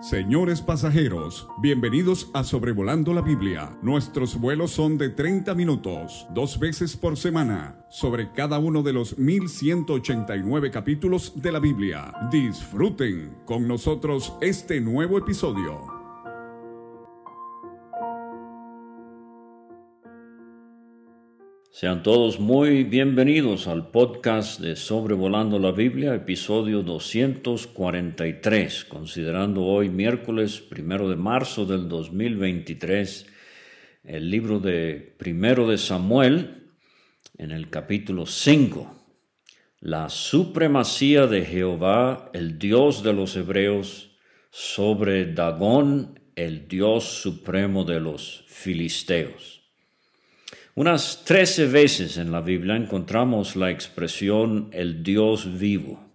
Señores 0.00 0.60
pasajeros, 0.60 1.48
bienvenidos 1.58 2.30
a 2.34 2.44
Sobrevolando 2.44 3.14
la 3.14 3.22
Biblia. 3.22 3.70
Nuestros 3.80 4.38
vuelos 4.38 4.70
son 4.70 4.98
de 4.98 5.08
30 5.08 5.54
minutos, 5.54 6.26
dos 6.34 6.58
veces 6.58 6.98
por 6.98 7.16
semana, 7.16 7.76
sobre 7.88 8.30
cada 8.32 8.58
uno 8.58 8.82
de 8.82 8.92
los 8.92 9.16
1189 9.16 10.70
capítulos 10.70 11.32
de 11.40 11.50
la 11.50 11.60
Biblia. 11.60 12.12
Disfruten 12.30 13.38
con 13.46 13.66
nosotros 13.66 14.34
este 14.42 14.82
nuevo 14.82 15.16
episodio. 15.16 15.95
Sean 21.78 22.02
todos 22.02 22.40
muy 22.40 22.84
bienvenidos 22.84 23.66
al 23.66 23.90
podcast 23.90 24.60
de 24.60 24.76
Sobrevolando 24.76 25.58
la 25.58 25.72
Biblia, 25.72 26.14
episodio 26.14 26.82
243, 26.82 28.86
considerando 28.86 29.62
hoy 29.62 29.90
miércoles 29.90 30.58
primero 30.58 31.06
de 31.10 31.16
marzo 31.16 31.66
del 31.66 31.86
2023 31.86 33.26
el 34.04 34.30
libro 34.30 34.58
de 34.58 35.14
primero 35.18 35.68
de 35.68 35.76
Samuel 35.76 36.72
en 37.36 37.50
el 37.50 37.68
capítulo 37.68 38.24
5. 38.24 38.96
La 39.80 40.08
supremacía 40.08 41.26
de 41.26 41.44
Jehová, 41.44 42.30
el 42.32 42.58
Dios 42.58 43.02
de 43.02 43.12
los 43.12 43.36
hebreos, 43.36 44.16
sobre 44.48 45.30
Dagón, 45.30 46.20
el 46.36 46.68
Dios 46.68 47.04
supremo 47.04 47.84
de 47.84 48.00
los 48.00 48.46
filisteos. 48.48 49.65
Unas 50.76 51.24
trece 51.24 51.64
veces 51.64 52.18
en 52.18 52.30
la 52.30 52.42
Biblia 52.42 52.76
encontramos 52.76 53.56
la 53.56 53.70
expresión 53.70 54.68
el 54.74 55.02
Dios 55.02 55.58
vivo. 55.58 56.12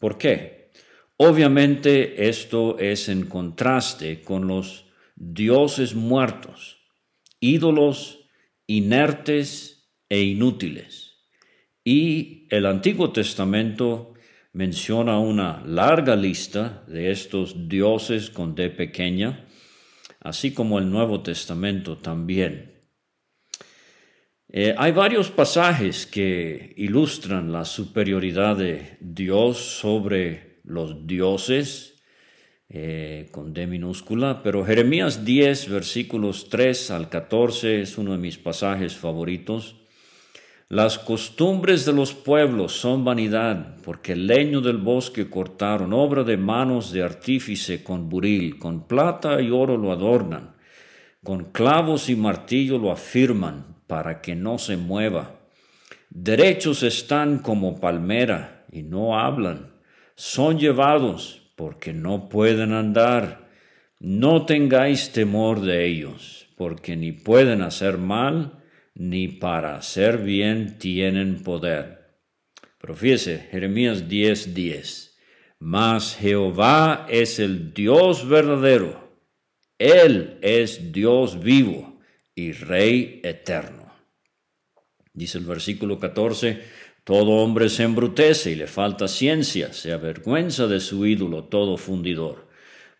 ¿Por 0.00 0.18
qué? 0.18 0.72
Obviamente 1.16 2.28
esto 2.28 2.76
es 2.80 3.08
en 3.08 3.26
contraste 3.26 4.20
con 4.22 4.48
los 4.48 4.86
dioses 5.14 5.94
muertos, 5.94 6.78
ídolos 7.38 8.28
inertes 8.66 9.88
e 10.08 10.22
inútiles. 10.22 11.14
Y 11.84 12.48
el 12.50 12.66
Antiguo 12.66 13.12
Testamento 13.12 14.14
menciona 14.52 15.20
una 15.20 15.62
larga 15.64 16.16
lista 16.16 16.82
de 16.88 17.12
estos 17.12 17.68
dioses 17.68 18.28
con 18.28 18.56
D 18.56 18.70
pequeña, 18.70 19.46
así 20.18 20.52
como 20.52 20.80
el 20.80 20.90
Nuevo 20.90 21.22
Testamento 21.22 21.96
también. 21.96 22.77
Eh, 24.50 24.74
hay 24.78 24.92
varios 24.92 25.30
pasajes 25.30 26.06
que 26.06 26.72
ilustran 26.78 27.52
la 27.52 27.66
superioridad 27.66 28.56
de 28.56 28.96
Dios 28.98 29.58
sobre 29.58 30.60
los 30.64 31.06
dioses, 31.06 32.02
eh, 32.70 33.28
con 33.30 33.52
D 33.52 33.66
minúscula, 33.66 34.42
pero 34.42 34.64
Jeremías 34.64 35.22
10, 35.26 35.68
versículos 35.68 36.48
3 36.48 36.90
al 36.92 37.10
14 37.10 37.82
es 37.82 37.98
uno 37.98 38.12
de 38.12 38.18
mis 38.18 38.38
pasajes 38.38 38.96
favoritos. 38.96 39.76
Las 40.70 40.98
costumbres 40.98 41.84
de 41.84 41.92
los 41.92 42.14
pueblos 42.14 42.72
son 42.72 43.04
vanidad, 43.04 43.76
porque 43.84 44.12
el 44.12 44.26
leño 44.26 44.62
del 44.62 44.78
bosque 44.78 45.28
cortaron, 45.28 45.92
obra 45.92 46.24
de 46.24 46.38
manos 46.38 46.90
de 46.90 47.02
artífice 47.02 47.82
con 47.82 48.08
buril, 48.08 48.58
con 48.58 48.86
plata 48.86 49.42
y 49.42 49.50
oro 49.50 49.76
lo 49.76 49.92
adornan, 49.92 50.54
con 51.22 51.52
clavos 51.52 52.08
y 52.08 52.16
martillo 52.16 52.78
lo 52.78 52.90
afirman 52.90 53.77
para 53.88 54.20
que 54.20 54.36
no 54.36 54.58
se 54.58 54.76
mueva. 54.76 55.40
Derechos 56.10 56.84
están 56.84 57.40
como 57.40 57.80
palmera 57.80 58.64
y 58.70 58.84
no 58.84 59.18
hablan. 59.18 59.72
Son 60.14 60.58
llevados 60.60 61.50
porque 61.56 61.92
no 61.92 62.28
pueden 62.28 62.72
andar. 62.72 63.48
No 63.98 64.46
tengáis 64.46 65.10
temor 65.10 65.60
de 65.60 65.86
ellos, 65.86 66.46
porque 66.56 66.94
ni 66.94 67.10
pueden 67.10 67.62
hacer 67.62 67.98
mal, 67.98 68.62
ni 68.94 69.26
para 69.26 69.76
hacer 69.76 70.18
bien 70.18 70.78
tienen 70.78 71.42
poder. 71.42 71.98
Pero 72.80 72.94
Jeremías 72.94 74.08
10:10. 74.08 74.54
10. 74.54 75.18
Mas 75.58 76.16
Jehová 76.16 77.06
es 77.08 77.40
el 77.40 77.74
Dios 77.74 78.28
verdadero. 78.28 79.08
Él 79.78 80.38
es 80.42 80.92
Dios 80.92 81.40
vivo 81.40 82.00
y 82.34 82.52
Rey 82.52 83.20
eterno. 83.24 83.77
Dice 85.18 85.38
el 85.38 85.44
versículo 85.46 85.98
14, 85.98 86.62
todo 87.02 87.42
hombre 87.42 87.68
se 87.68 87.82
embrutece 87.82 88.52
y 88.52 88.54
le 88.54 88.68
falta 88.68 89.08
ciencia, 89.08 89.72
se 89.72 89.92
avergüenza 89.92 90.68
de 90.68 90.78
su 90.78 91.04
ídolo 91.06 91.44
todo 91.44 91.76
fundidor, 91.76 92.46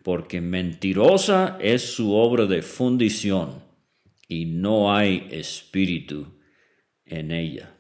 porque 0.03 0.41
mentirosa 0.41 1.59
es 1.61 1.83
su 1.93 2.12
obra 2.12 2.47
de 2.47 2.62
fundición 2.62 3.62
y 4.27 4.47
no 4.47 4.93
hay 4.93 5.29
espíritu 5.31 6.41
en 7.05 7.31
ella. 7.31 7.73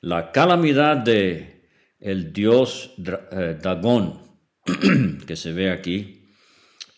La 0.00 0.32
calamidad 0.32 0.96
de 0.96 1.68
el 2.00 2.32
dios 2.32 2.94
eh, 3.32 3.58
Dagón, 3.60 4.18
que 5.26 5.36
se 5.36 5.52
ve 5.52 5.70
aquí, 5.70 6.22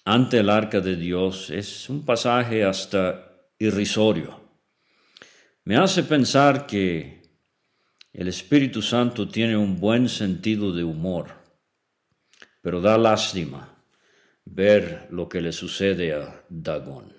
ante 0.05 0.39
el 0.39 0.51
arca 0.51 0.81
de 0.81 0.95
Dios 0.95 1.51
es 1.51 1.91
un 1.91 2.05
pasaje 2.05 2.63
hasta 2.63 3.51
irrisorio. 3.59 4.38
Me 5.69 5.77
hace 5.77 6.03
pensar 6.03 6.67
que 6.67 7.21
el 8.15 8.27
Espíritu 8.27 8.81
Santo 8.81 9.29
tiene 9.29 9.55
un 9.55 9.79
buen 9.79 10.09
sentido 10.09 10.73
de 10.73 10.83
humor, 10.83 11.45
pero 12.62 12.81
da 12.81 12.97
lástima 12.97 13.84
ver 14.47 15.09
lo 15.11 15.28
que 15.28 15.43
le 15.43 15.53
sucede 15.53 16.15
a 16.15 16.43
Dagón. 16.49 17.12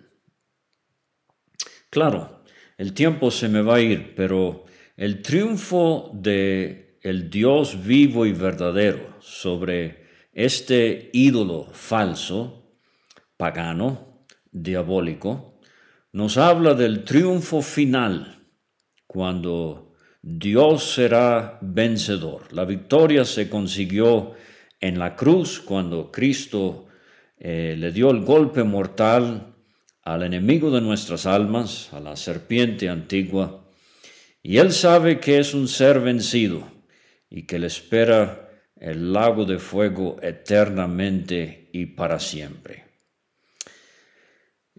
Claro, 1.92 2.44
el 2.80 2.96
tiempo 2.96 3.30
se 3.30 3.50
me 3.50 3.62
va 3.62 3.76
a 3.76 3.82
ir, 3.82 4.16
pero 4.16 4.66
el 4.98 5.22
triunfo 5.22 6.10
de 6.16 6.98
el 7.04 7.30
Dios 7.30 7.86
vivo 7.86 8.26
y 8.26 8.34
verdadero 8.34 9.16
sobre 9.20 10.08
este 10.34 11.12
ídolo 11.14 11.68
falso 11.72 12.74
pagano, 13.38 14.26
diabólico, 14.52 15.60
nos 16.14 16.38
habla 16.38 16.74
del 16.74 17.04
triunfo 17.04 17.62
final, 17.62 18.38
cuando 19.10 19.96
Dios 20.22 20.94
será 20.94 21.58
vencedor. 21.62 22.54
La 22.54 22.64
victoria 22.64 23.26
se 23.26 23.50
consiguió 23.50 24.34
en 24.80 25.00
la 25.00 25.16
cruz 25.16 25.60
cuando 25.60 26.12
Cristo 26.12 26.86
eh, 27.40 27.76
le 27.76 27.92
dio 27.92 28.12
el 28.12 28.22
golpe 28.22 28.64
mortal 28.64 29.56
al 30.04 30.22
enemigo 30.22 30.70
de 30.70 30.82
nuestras 30.82 31.26
almas, 31.26 31.92
a 31.92 32.00
la 32.00 32.16
serpiente 32.16 32.88
antigua, 32.88 33.66
y 34.44 34.58
él 34.58 34.72
sabe 34.72 35.20
que 35.20 35.40
es 35.40 35.56
un 35.56 35.68
ser 35.68 36.02
vencido 36.02 36.72
y 37.32 37.48
que 37.48 37.58
le 37.58 37.66
espera 37.66 38.52
el 38.76 39.12
lago 39.12 39.44
de 39.44 39.58
fuego 39.58 40.18
eternamente 40.22 41.72
y 41.74 41.88
para 41.88 42.20
siempre. 42.20 42.89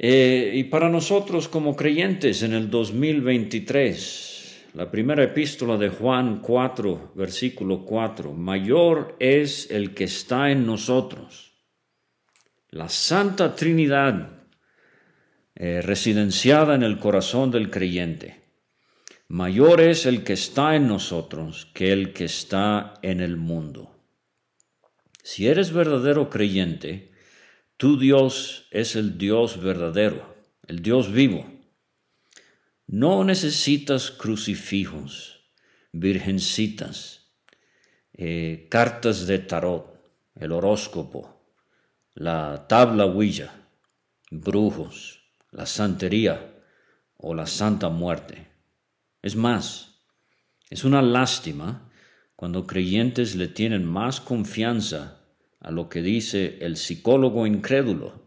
Eh, 0.02 0.52
y 0.54 0.64
para 0.64 0.88
nosotros 0.88 1.46
como 1.46 1.76
creyentes 1.76 2.42
en 2.42 2.54
el 2.54 2.70
2023, 2.70 4.68
la 4.72 4.90
primera 4.90 5.22
epístola 5.22 5.76
de 5.76 5.90
Juan 5.90 6.40
4, 6.40 7.12
versículo 7.14 7.84
4, 7.84 8.32
mayor 8.32 9.14
es 9.20 9.70
el 9.70 9.92
que 9.92 10.04
está 10.04 10.50
en 10.50 10.64
nosotros. 10.64 11.52
La 12.70 12.88
Santa 12.88 13.54
Trinidad 13.54 14.46
eh, 15.54 15.82
residenciada 15.82 16.74
en 16.74 16.82
el 16.82 16.98
corazón 16.98 17.50
del 17.50 17.68
creyente. 17.68 18.40
Mayor 19.28 19.82
es 19.82 20.06
el 20.06 20.24
que 20.24 20.32
está 20.32 20.76
en 20.76 20.88
nosotros 20.88 21.68
que 21.74 21.92
el 21.92 22.14
que 22.14 22.24
está 22.24 22.94
en 23.02 23.20
el 23.20 23.36
mundo. 23.36 23.94
Si 25.22 25.46
eres 25.46 25.74
verdadero 25.74 26.30
creyente, 26.30 27.10
tu 27.80 27.98
Dios 27.98 28.66
es 28.70 28.94
el 28.94 29.16
Dios 29.16 29.58
verdadero, 29.58 30.36
el 30.66 30.82
Dios 30.82 31.10
vivo. 31.10 31.50
No 32.86 33.24
necesitas 33.24 34.10
crucifijos, 34.10 35.46
virgencitas, 35.90 37.32
eh, 38.12 38.66
cartas 38.70 39.26
de 39.26 39.38
tarot, 39.38 39.98
el 40.34 40.52
horóscopo, 40.52 41.42
la 42.12 42.66
tabla 42.68 43.06
huilla, 43.06 43.66
brujos, 44.30 45.22
la 45.50 45.64
santería 45.64 46.62
o 47.16 47.34
la 47.34 47.46
santa 47.46 47.88
muerte. 47.88 48.46
Es 49.22 49.36
más, 49.36 50.02
es 50.68 50.84
una 50.84 51.00
lástima 51.00 51.90
cuando 52.36 52.66
creyentes 52.66 53.36
le 53.36 53.48
tienen 53.48 53.86
más 53.86 54.20
confianza 54.20 55.19
a 55.60 55.70
lo 55.70 55.88
que 55.88 56.02
dice 56.02 56.58
el 56.60 56.76
psicólogo 56.76 57.46
incrédulo, 57.46 58.22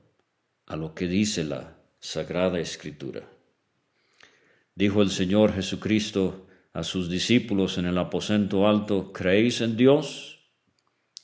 a 0.65 0.75
lo 0.75 0.93
que 0.93 1.07
dice 1.07 1.43
la 1.43 1.77
Sagrada 1.99 2.59
Escritura. 2.59 3.27
Dijo 4.75 5.01
el 5.01 5.09
Señor 5.09 5.53
Jesucristo 5.53 6.47
a 6.73 6.83
sus 6.83 7.09
discípulos 7.09 7.77
en 7.77 7.85
el 7.85 7.97
aposento 7.97 8.67
alto, 8.67 9.13
¿creéis 9.13 9.61
en 9.61 9.77
Dios? 9.77 10.39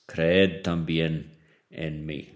Creed 0.05 0.61
también 0.61 1.37
en 1.69 2.05
mí. 2.05 2.29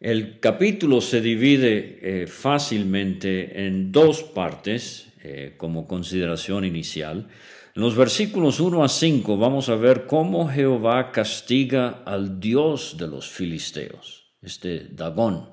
El 0.00 0.38
capítulo 0.38 1.00
se 1.00 1.20
divide 1.20 1.98
eh, 2.22 2.26
fácilmente 2.26 3.66
en 3.66 3.90
dos 3.90 4.22
partes 4.22 5.08
eh, 5.22 5.54
como 5.56 5.88
consideración 5.88 6.64
inicial. 6.64 7.28
En 7.78 7.84
los 7.84 7.94
versículos 7.94 8.58
1 8.58 8.82
a 8.82 8.88
5 8.88 9.36
vamos 9.36 9.68
a 9.68 9.76
ver 9.76 10.06
cómo 10.06 10.48
Jehová 10.48 11.12
castiga 11.12 12.02
al 12.04 12.40
Dios 12.40 12.96
de 12.98 13.06
los 13.06 13.30
filisteos, 13.30 14.32
este 14.42 14.88
Dagón. 14.88 15.48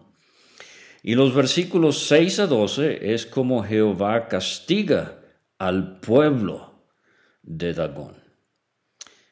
Y 1.03 1.13
los 1.13 1.35
versículos 1.35 1.99
6 2.07 2.39
a 2.39 2.47
12 2.47 3.13
es 3.13 3.27
como 3.27 3.63
Jehová 3.63 4.27
castiga 4.27 5.19
al 5.59 5.99
pueblo 5.99 6.87
de 7.43 7.75
Dagón. 7.75 8.15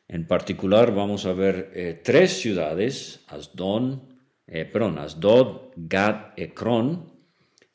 En 0.07 0.27
particular 0.27 0.93
vamos 0.93 1.25
a 1.25 1.33
ver 1.33 1.71
eh, 1.73 1.99
tres 2.03 2.33
ciudades, 2.33 3.25
Asdón, 3.25 4.03
eh, 4.45 4.65
perdón, 4.65 4.99
Asdod, 4.99 5.71
Gad, 5.77 6.33
Ekron, 6.37 7.11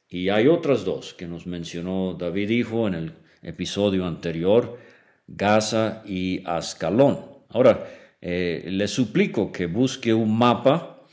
y 0.09 0.29
hay 0.29 0.47
otras 0.47 0.85
dos 0.85 1.13
que 1.13 1.27
nos 1.27 1.45
mencionó 1.45 2.15
David 2.15 2.51
hijo 2.51 2.87
en 2.87 2.95
el 2.95 3.15
episodio 3.43 4.07
anterior, 4.07 4.79
Gaza 5.29 6.03
y 6.05 6.43
Ascalón. 6.45 7.21
Ahora, 7.51 7.87
eh, 8.21 8.65
le 8.67 8.89
suplico 8.89 9.53
que 9.53 9.67
busque 9.67 10.13
un 10.13 10.37
mapa 10.37 11.05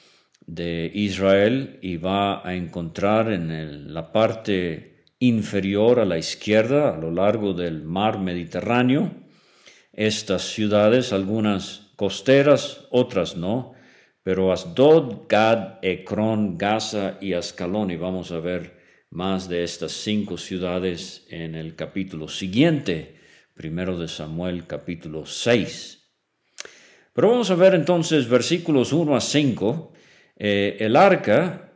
de 0.48 0.92
Israel 0.94 1.78
y 1.82 1.98
va 1.98 2.48
a 2.48 2.56
encontrar 2.56 3.32
en 3.32 3.94
la 3.94 4.12
parte 4.12 5.04
inferior 5.20 6.00
a 6.00 6.06
la 6.06 6.18
izquierda, 6.18 6.94
a 6.94 6.98
lo 6.98 7.12
largo 7.12 7.54
del 7.54 7.84
mar 7.84 8.20
Mediterráneo, 8.20 9.12
estas 9.94 10.44
ciudades, 10.44 11.14
algunas 11.14 11.92
costeras, 11.96 12.86
otras 12.92 13.38
no, 13.38 13.74
pero 14.24 14.52
Asdod, 14.52 15.28
Gad, 15.30 15.80
Ekron, 15.82 16.58
Gaza 16.58 17.18
y 17.22 17.34
Ascalón, 17.34 17.92
y 17.92 17.96
vamos 17.96 18.32
a 18.32 18.40
ver 18.40 18.76
más 19.10 19.48
de 19.48 19.64
estas 19.64 19.94
cinco 19.94 20.38
ciudades 20.38 21.26
en 21.30 21.56
el 21.56 21.76
capítulo 21.76 22.28
siguiente, 22.28 23.16
primero 23.56 23.98
de 23.98 24.07
Samuel, 24.07 24.68
capítulo 24.68 25.25
6. 25.25 26.04
Pero 27.13 27.31
vamos 27.31 27.50
a 27.50 27.56
ver 27.56 27.74
entonces 27.74 28.30
versículos 28.30 28.94
1 28.94 29.16
a 29.16 29.22
5. 29.22 29.94
Eh, 30.38 30.78
el 30.81 30.96
arca 30.96 31.72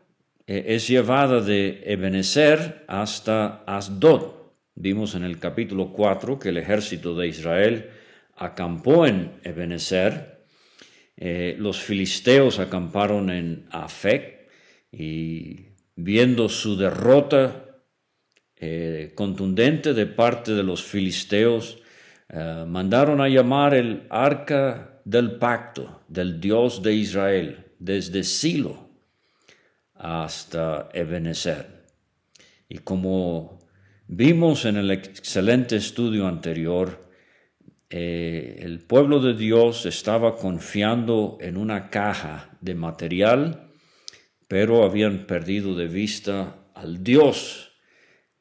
eh, 0.45 0.65
es 0.67 0.87
llevada 0.87 1.41
de 1.41 1.81
Ebenezer 1.85 2.85
hasta 2.87 3.63
Asdod. 3.65 4.33
Vimos 4.75 5.15
en 5.15 5.23
el 5.23 5.39
capítulo 5.39 5.91
4 5.91 6.37
que 6.37 6.49
el 6.49 6.57
ejército 6.57 7.15
de 7.15 7.27
Israel 7.27 7.89
acampó 8.35 9.07
en 9.07 9.39
Ebenezer 9.43 10.39
eh, 11.21 11.57
los 11.59 11.81
filisteos 11.81 12.59
acamparon 12.59 13.29
en 13.29 13.65
Afec 13.71 14.47
y 14.89 15.65
viendo 15.97 16.47
su 16.47 16.77
derrota 16.77 17.68
eh, 18.61 19.13
contundente 19.15 19.93
de 19.93 20.05
parte 20.05 20.51
de 20.51 20.63
los 20.63 20.83
filisteos, 20.83 21.77
eh, 22.27 22.65
mandaron 22.67 23.21
a 23.21 23.29
llamar 23.29 23.73
el 23.73 24.05
arca 24.09 25.01
del 25.05 25.37
pacto 25.37 26.01
del 26.09 26.41
Dios 26.41 26.83
de 26.83 26.93
Israel 26.93 27.65
desde 27.79 28.25
Silo 28.25 28.89
hasta 29.95 30.89
Ebenezer. 30.93 31.85
Y 32.67 32.79
como 32.79 33.59
vimos 34.07 34.65
en 34.65 34.75
el 34.75 34.91
excelente 34.91 35.77
estudio 35.77 36.27
anterior, 36.27 37.09
eh, 37.89 38.57
el 38.59 38.79
pueblo 38.79 39.21
de 39.21 39.35
Dios 39.35 39.85
estaba 39.85 40.35
confiando 40.35 41.37
en 41.39 41.55
una 41.55 41.89
caja 41.89 42.57
de 42.59 42.75
material, 42.75 43.71
pero 44.49 44.83
habían 44.83 45.25
perdido 45.25 45.75
de 45.75 45.87
vista 45.87 46.57
al 46.75 47.03
Dios 47.03 47.68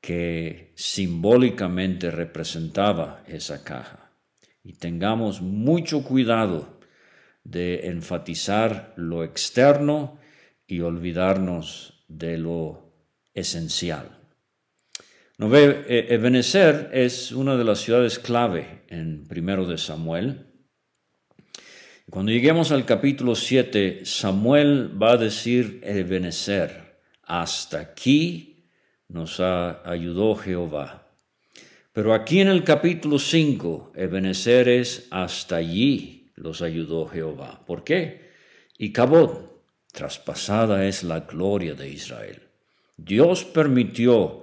que 0.08 0.72
simbólicamente 0.74 2.10
representaba 2.10 3.22
esa 3.28 3.62
caja. 3.62 4.10
Y 4.64 4.72
tengamos 4.72 5.42
mucho 5.42 6.02
cuidado 6.02 6.80
de 7.44 7.88
enfatizar 7.88 8.94
lo 8.96 9.22
externo 9.22 10.18
y 10.66 10.80
olvidarnos 10.80 12.06
de 12.08 12.38
lo 12.38 12.90
esencial. 13.34 14.18
No 15.36 15.50
ve, 15.50 15.84
eh, 15.86 16.06
Ebenezer 16.08 16.88
es 16.94 17.30
una 17.32 17.58
de 17.58 17.64
las 17.64 17.80
ciudades 17.80 18.18
clave 18.18 18.84
en 18.88 19.28
primero 19.28 19.66
de 19.66 19.76
Samuel. 19.76 20.46
Cuando 22.08 22.32
lleguemos 22.32 22.72
al 22.72 22.86
capítulo 22.86 23.34
7, 23.34 24.06
Samuel 24.06 24.90
va 24.90 25.12
a 25.12 25.16
decir 25.18 25.82
Ebenezer, 25.84 26.98
hasta 27.24 27.80
aquí 27.80 28.57
nos 29.08 29.40
ha, 29.40 29.82
ayudó 29.88 30.34
Jehová. 30.36 31.06
Pero 31.92 32.14
aquí 32.14 32.40
en 32.40 32.48
el 32.48 32.62
capítulo 32.64 33.18
5, 33.18 33.92
Ebenezer 33.96 34.68
es 34.68 35.08
hasta 35.10 35.56
allí 35.56 36.18
los 36.36 36.62
ayudó 36.62 37.06
Jehová. 37.06 37.64
¿Por 37.66 37.84
qué? 37.84 38.28
Y 38.78 38.92
Cabot, 38.92 39.62
traspasada 39.92 40.86
es 40.86 41.02
la 41.02 41.20
gloria 41.20 41.74
de 41.74 41.88
Israel. 41.88 42.42
Dios 42.96 43.44
permitió 43.44 44.42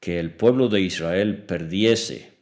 que 0.00 0.18
el 0.20 0.32
pueblo 0.32 0.68
de 0.68 0.80
Israel 0.82 1.44
perdiese 1.44 2.32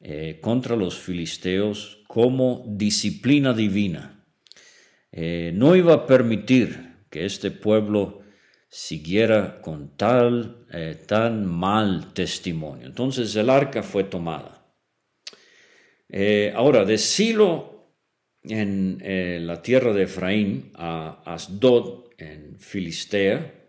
eh, 0.00 0.38
contra 0.40 0.76
los 0.76 0.98
filisteos 0.98 2.02
como 2.06 2.64
disciplina 2.66 3.52
divina. 3.52 4.24
Eh, 5.12 5.52
no 5.54 5.76
iba 5.76 5.94
a 5.94 6.06
permitir 6.06 6.96
que 7.10 7.24
este 7.24 7.50
pueblo 7.50 8.19
siguiera 8.70 9.60
con 9.60 9.98
tal, 9.98 10.66
eh, 10.72 10.96
tan 11.06 11.44
mal 11.44 12.14
testimonio. 12.14 12.86
Entonces 12.86 13.36
el 13.36 13.50
arca 13.50 13.82
fue 13.82 14.04
tomada. 14.04 14.56
ahora, 16.54 16.84
de 16.84 16.96
Silo 16.98 17.94
en 18.42 19.46
la 19.46 19.60
tierra 19.60 19.92
de 19.92 20.04
Efraín 20.04 20.72
a 20.74 21.22
Asdod 21.26 22.10
en 22.18 22.58
Filistea, 22.58 23.60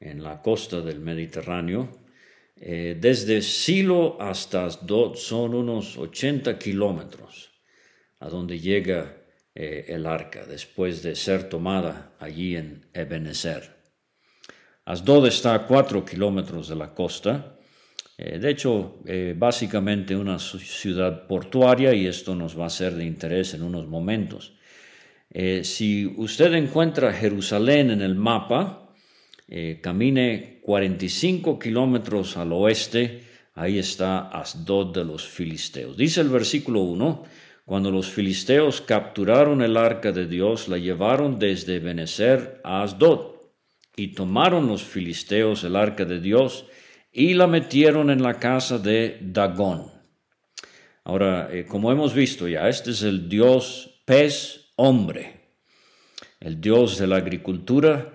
en 0.00 0.22
la 0.22 0.42
costa 0.42 0.80
del 0.80 1.00
Mediterráneo. 1.00 2.06
Eh, 2.56 2.96
desde 2.98 3.42
Silo 3.42 4.20
hasta 4.20 4.64
Asdod 4.64 5.16
son 5.16 5.54
unos 5.54 5.98
80 5.98 6.58
kilómetros 6.58 7.50
a 8.18 8.28
donde 8.28 8.58
llega 8.58 9.25
eh, 9.56 9.86
el 9.88 10.06
arca 10.06 10.44
después 10.46 11.02
de 11.02 11.16
ser 11.16 11.48
tomada 11.48 12.12
allí 12.20 12.54
en 12.54 12.86
Ebenezer. 12.92 13.74
Asdod 14.84 15.26
está 15.26 15.54
a 15.54 15.66
4 15.66 16.04
kilómetros 16.04 16.68
de 16.68 16.76
la 16.76 16.94
costa, 16.94 17.56
eh, 18.18 18.38
de 18.38 18.50
hecho 18.50 19.00
básicamente 19.34 20.14
una 20.14 20.38
ciudad 20.38 21.26
portuaria 21.26 21.92
y 21.92 22.06
esto 22.06 22.36
nos 22.36 22.58
va 22.58 22.66
a 22.66 22.70
ser 22.70 22.94
de 22.94 23.04
interés 23.04 23.54
en 23.54 23.62
unos 23.62 23.88
momentos. 23.88 24.52
si 25.62 26.06
usted 26.16 26.54
encuentra 26.54 27.12
Jerusalén 27.12 27.90
en 27.90 28.02
el 28.02 28.14
mapa, 28.14 28.86
eh, 29.48 29.78
camine 29.80 30.58
45 30.62 31.56
kilómetros 31.56 32.36
al 32.36 32.52
oeste, 32.52 33.22
ahí 33.54 33.78
está 33.78 34.28
Asdod 34.28 34.92
de 34.92 35.04
los 35.04 35.24
filisteos. 35.24 35.96
Dice 35.96 36.20
el 36.20 36.28
versículo 36.28 36.80
1, 36.80 37.24
cuando 37.66 37.90
los 37.90 38.10
filisteos 38.10 38.80
capturaron 38.80 39.60
el 39.60 39.76
arca 39.76 40.12
de 40.12 40.26
Dios, 40.26 40.68
la 40.68 40.78
llevaron 40.78 41.38
desde 41.38 41.80
Benecer 41.80 42.60
a 42.64 42.82
Asdod, 42.82 43.34
y 43.96 44.08
tomaron 44.08 44.68
los 44.68 44.82
filisteos 44.82 45.64
el 45.64 45.74
arca 45.74 46.04
de 46.04 46.20
Dios 46.20 46.66
y 47.12 47.34
la 47.34 47.46
metieron 47.46 48.10
en 48.10 48.22
la 48.22 48.34
casa 48.34 48.78
de 48.78 49.18
Dagón. 49.20 49.90
Ahora, 51.02 51.48
eh, 51.50 51.66
como 51.66 51.90
hemos 51.90 52.14
visto 52.14 52.46
ya, 52.46 52.68
este 52.68 52.90
es 52.92 53.02
el 53.02 53.28
Dios 53.28 54.00
pez 54.04 54.70
hombre, 54.76 55.50
el 56.40 56.60
Dios 56.60 56.98
de 56.98 57.06
la 57.06 57.16
agricultura, 57.16 58.12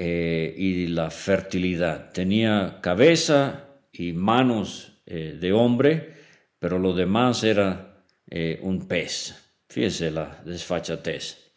eh, 0.00 0.54
y 0.56 0.86
la 0.86 1.10
fertilidad. 1.10 2.12
Tenía 2.12 2.78
cabeza 2.80 3.64
y 3.92 4.12
manos 4.12 4.92
eh, 5.06 5.36
de 5.40 5.52
hombre, 5.52 6.14
pero 6.60 6.78
lo 6.78 6.94
demás 6.94 7.42
era 7.42 7.87
eh, 8.30 8.58
un 8.62 8.86
pez. 8.86 9.34
Fíjese 9.68 10.10
la 10.10 10.42
desfachatez. 10.44 11.52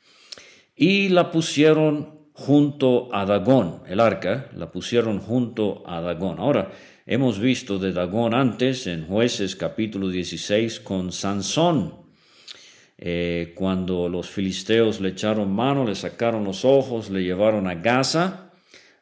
Y 0.75 1.09
la 1.09 1.31
pusieron 1.31 2.21
junto 2.33 3.13
a 3.13 3.25
Dagón, 3.25 3.83
el 3.87 3.99
arca, 3.99 4.49
la 4.55 4.71
pusieron 4.71 5.19
junto 5.19 5.83
a 5.85 6.01
Dagón. 6.01 6.39
Ahora, 6.39 6.71
hemos 7.05 7.39
visto 7.39 7.77
de 7.77 7.91
Dagón 7.91 8.33
antes 8.33 8.87
en 8.87 9.05
jueces 9.05 9.55
capítulo 9.55 10.09
16 10.09 10.79
con 10.79 11.11
Sansón, 11.11 12.01
eh, 13.03 13.53
cuando 13.55 14.07
los 14.09 14.29
filisteos 14.29 15.01
le 15.01 15.09
echaron 15.09 15.51
mano, 15.51 15.85
le 15.85 15.95
sacaron 15.95 16.43
los 16.43 16.63
ojos, 16.65 17.09
le 17.09 17.23
llevaron 17.23 17.67
a 17.67 17.73
Gaza, 17.75 18.51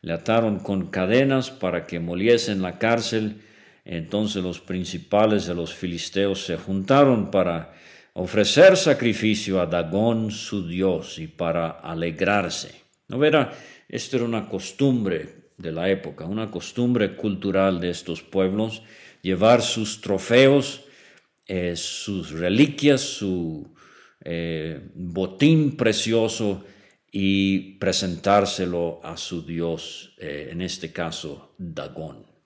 le 0.02 0.14
ataron 0.14 0.60
con 0.60 0.88
cadenas 0.88 1.52
para 1.52 1.86
que 1.86 2.00
moliese 2.00 2.54
en 2.54 2.62
la 2.62 2.80
cárcel. 2.80 3.42
Entonces 3.86 4.44
los 4.44 4.60
principales 4.60 5.48
de 5.48 5.56
los 5.56 5.74
filisteos 5.74 6.46
se 6.46 6.58
juntaron 6.58 7.32
para 7.32 7.74
ofrecer 8.14 8.76
sacrificio 8.78 9.62
a 9.62 9.66
Dagón 9.66 10.32
su 10.32 10.68
dios 10.68 11.20
y 11.20 11.28
para 11.28 11.70
alegrarse. 11.70 12.82
¿No 13.08 13.18
verá? 13.18 13.54
Esto 13.88 14.18
era 14.18 14.26
una 14.26 14.48
costumbre 14.48 15.52
de 15.58 15.72
la 15.72 15.90
época, 15.90 16.26
una 16.26 16.50
costumbre 16.52 17.16
cultural 17.16 17.80
de 17.80 17.90
estos 17.90 18.22
pueblos, 18.22 18.84
llevar 19.22 19.62
sus 19.62 20.02
trofeos, 20.02 20.86
eh, 21.48 21.76
sus 21.76 22.32
reliquias, 22.32 23.02
su 23.02 23.74
eh, 24.24 24.80
botín 24.94 25.76
precioso 25.76 26.64
y 27.12 27.78
presentárselo 27.78 29.00
a 29.04 29.18
su 29.18 29.46
dios, 29.46 30.14
eh, 30.20 30.50
en 30.52 30.62
este 30.62 30.92
caso 30.92 31.56
Dagón. 31.58 32.39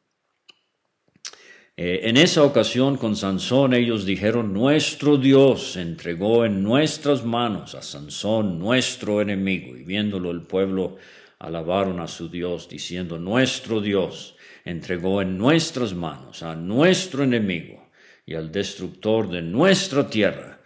Eh, 1.75 2.01
en 2.03 2.17
esa 2.17 2.43
ocasión 2.43 2.97
con 2.97 3.15
Sansón 3.15 3.73
ellos 3.73 4.05
dijeron, 4.05 4.53
nuestro 4.53 5.17
Dios 5.17 5.75
entregó 5.75 6.45
en 6.45 6.61
nuestras 6.61 7.25
manos 7.25 7.73
a 7.73 7.81
Sansón, 7.81 8.59
nuestro 8.59 9.21
enemigo. 9.21 9.75
Y 9.75 9.83
viéndolo 9.83 10.29
el 10.29 10.43
pueblo 10.43 10.97
alabaron 11.39 11.99
a 11.99 12.07
su 12.07 12.29
Dios, 12.29 12.69
diciendo, 12.69 13.17
nuestro 13.17 13.81
Dios 13.81 14.35
entregó 14.65 15.21
en 15.21 15.37
nuestras 15.37 15.93
manos 15.95 16.43
a 16.43 16.55
nuestro 16.55 17.23
enemigo 17.23 17.89
y 18.25 18.35
al 18.35 18.51
destructor 18.51 19.29
de 19.29 19.41
nuestra 19.41 20.07
tierra, 20.07 20.61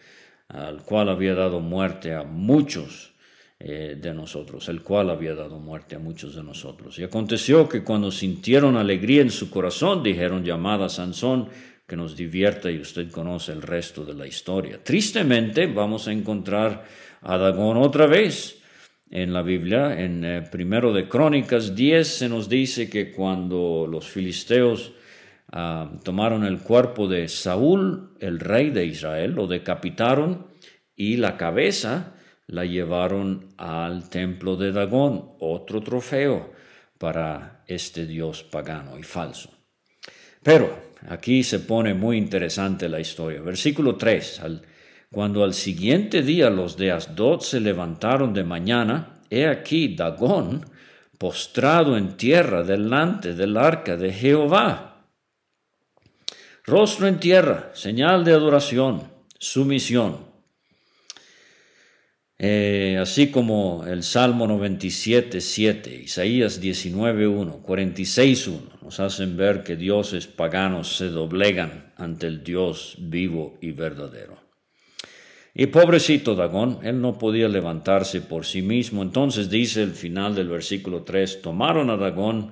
al 0.50 0.84
cual 0.84 1.10
había 1.10 1.36
dado 1.36 1.62
muerte 1.62 2.14
a 2.14 2.24
muchos 2.24 3.14
eh, 3.60 3.98
de 4.00 4.14
nosotros, 4.14 4.70
el 4.70 4.84
cual 4.84 5.10
había 5.10 5.34
dado 5.34 5.58
muerte 5.58 5.96
a 5.96 6.00
muchos 6.00 6.36
de 6.36 6.44
nosotros. 6.44 7.00
Y 7.00 7.04
aconteció 7.04 7.68
que 7.68 7.84
cuando 7.84 8.12
sintieron 8.12 8.78
alegría 8.78 9.24
en 9.24 9.32
su 9.32 9.50
corazón, 9.50 10.04
dijeron 10.04 10.46
llamada 10.46 10.90
Sansón, 10.90 11.50
que 11.88 11.96
nos 11.96 12.16
divierta 12.16 12.70
y 12.70 12.80
usted 12.80 13.10
conoce 13.10 13.54
el 13.54 13.64
resto 13.64 14.06
de 14.06 14.14
la 14.14 14.28
historia. 14.28 14.84
Tristemente 14.84 15.66
vamos 15.66 16.08
a 16.08 16.12
encontrar 16.12 16.86
a 17.22 17.38
Dagón 17.38 17.78
otra 17.78 18.06
vez 18.06 18.62
en 19.10 19.34
la 19.34 19.42
Biblia. 19.42 20.00
En 20.00 20.24
eh, 20.24 20.42
primero 20.52 20.94
de 20.94 21.08
Crónicas 21.08 21.74
10 21.74 22.08
se 22.08 22.30
nos 22.30 22.50
dice 22.50 22.90
que 22.90 23.12
cuando 23.12 23.88
los 23.90 24.08
filisteos 24.08 24.94
ah, 25.52 25.92
tomaron 26.04 26.44
el 26.44 26.60
cuerpo 26.60 27.08
de 27.08 27.28
Saúl, 27.28 28.12
el 28.20 28.40
rey 28.40 28.70
de 28.70 28.86
Israel, 28.86 29.32
lo 29.32 29.48
decapitaron 29.48 30.46
y 30.96 31.18
la 31.18 31.38
cabeza 31.38 32.17
la 32.48 32.66
llevaron 32.66 33.50
al 33.58 34.10
templo 34.10 34.56
de 34.56 34.72
Dagón, 34.72 35.32
otro 35.40 35.82
trofeo 35.82 36.54
para 36.98 37.64
este 37.68 38.06
dios 38.06 38.44
pagano 38.44 38.98
y 38.98 39.04
falso. 39.04 39.52
Pero 40.42 40.94
aquí 41.10 41.44
se 41.44 41.60
pone 41.60 41.94
muy 41.94 42.18
interesante 42.18 42.88
la 42.88 43.00
historia. 43.00 43.42
Versículo 43.42 43.96
3. 43.96 44.42
cuando 45.12 45.44
al 45.44 45.54
siguiente 45.54 46.22
día 46.22 46.50
los 46.50 46.78
de 46.78 46.92
Asdod 46.92 47.42
se 47.42 47.60
levantaron 47.60 48.34
de 48.34 48.44
mañana, 48.44 49.22
he 49.30 49.48
aquí 49.48 49.96
Dagón 49.96 50.66
postrado 51.18 51.98
en 51.98 52.16
tierra 52.16 52.64
delante 52.64 53.34
del 53.34 53.58
arca 53.58 53.98
de 53.98 54.14
Jehová. 54.14 55.06
Rostro 56.64 57.08
en 57.08 57.20
tierra, 57.20 57.72
señal 57.74 58.24
de 58.24 58.34
adoración, 58.34 59.10
sumisión. 59.40 60.27
Eh, 62.40 63.00
así 63.02 63.32
como 63.32 63.84
el 63.88 64.04
Salmo 64.04 64.46
97, 64.46 65.42
7, 65.42 66.02
Isaías 66.04 66.62
19, 66.62 67.28
1, 67.28 67.64
46, 67.64 68.48
1, 68.48 68.62
nos 68.84 69.00
hacen 69.00 69.36
ver 69.36 69.64
que 69.64 69.76
dioses 69.76 70.28
paganos 70.28 70.98
se 70.98 71.10
doblegan 71.10 71.94
ante 71.98 72.28
el 72.28 72.44
Dios 72.44 72.96
vivo 73.00 73.58
y 73.60 73.72
verdadero. 73.72 74.38
Y 75.56 75.66
pobrecito 75.66 76.36
Dagón, 76.36 76.78
él 76.84 77.02
no 77.02 77.18
podía 77.18 77.48
levantarse 77.48 78.22
por 78.22 78.46
sí 78.46 78.62
mismo. 78.62 79.02
Entonces 79.02 79.50
dice 79.50 79.82
el 79.82 79.94
final 79.94 80.36
del 80.36 80.50
versículo 80.50 81.02
3, 81.02 81.42
tomaron 81.42 81.90
a 81.90 81.98
Dagón 81.98 82.52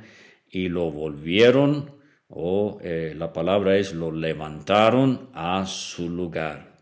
y 0.49 0.69
lo 0.69 0.89
volvieron, 0.89 1.91
o 2.27 2.79
eh, 2.81 3.13
la 3.15 3.31
palabra 3.31 3.77
es 3.77 3.93
lo 3.93 4.11
levantaron 4.11 5.29
a 5.35 5.67
su 5.67 6.09
lugar. 6.09 6.74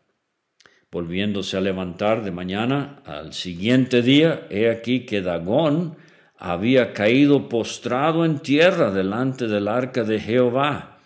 Volviéndose 0.93 1.57
a 1.57 1.61
levantar 1.61 2.23
de 2.23 2.29
mañana 2.29 3.01
al 3.03 3.33
siguiente 3.33 4.03
día, 4.03 4.45
he 4.51 4.69
aquí 4.69 5.07
que 5.07 5.23
Dagón 5.23 5.97
había 6.37 6.93
caído 6.93 7.49
postrado 7.49 8.25
en 8.25 8.37
tierra 8.37 8.91
delante 8.91 9.47
del 9.47 9.69
arca 9.69 10.03
de 10.03 10.19
Jehová. 10.19 10.99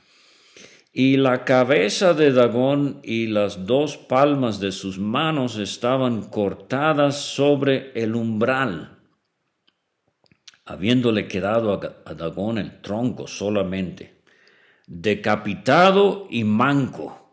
Y 0.91 1.15
la 1.15 1.45
cabeza 1.45 2.13
de 2.13 2.33
Dagón 2.33 2.99
y 3.01 3.27
las 3.27 3.65
dos 3.65 3.95
palmas 3.95 4.59
de 4.59 4.73
sus 4.73 4.99
manos 4.99 5.55
estaban 5.55 6.23
cortadas 6.23 7.21
sobre 7.21 7.93
el 7.93 8.13
umbral, 8.13 8.97
habiéndole 10.65 11.29
quedado 11.29 11.79
a 12.03 12.13
Dagón 12.13 12.57
el 12.57 12.81
tronco 12.81 13.25
solamente, 13.25 14.19
decapitado 14.85 16.27
y 16.29 16.43
manco 16.43 17.26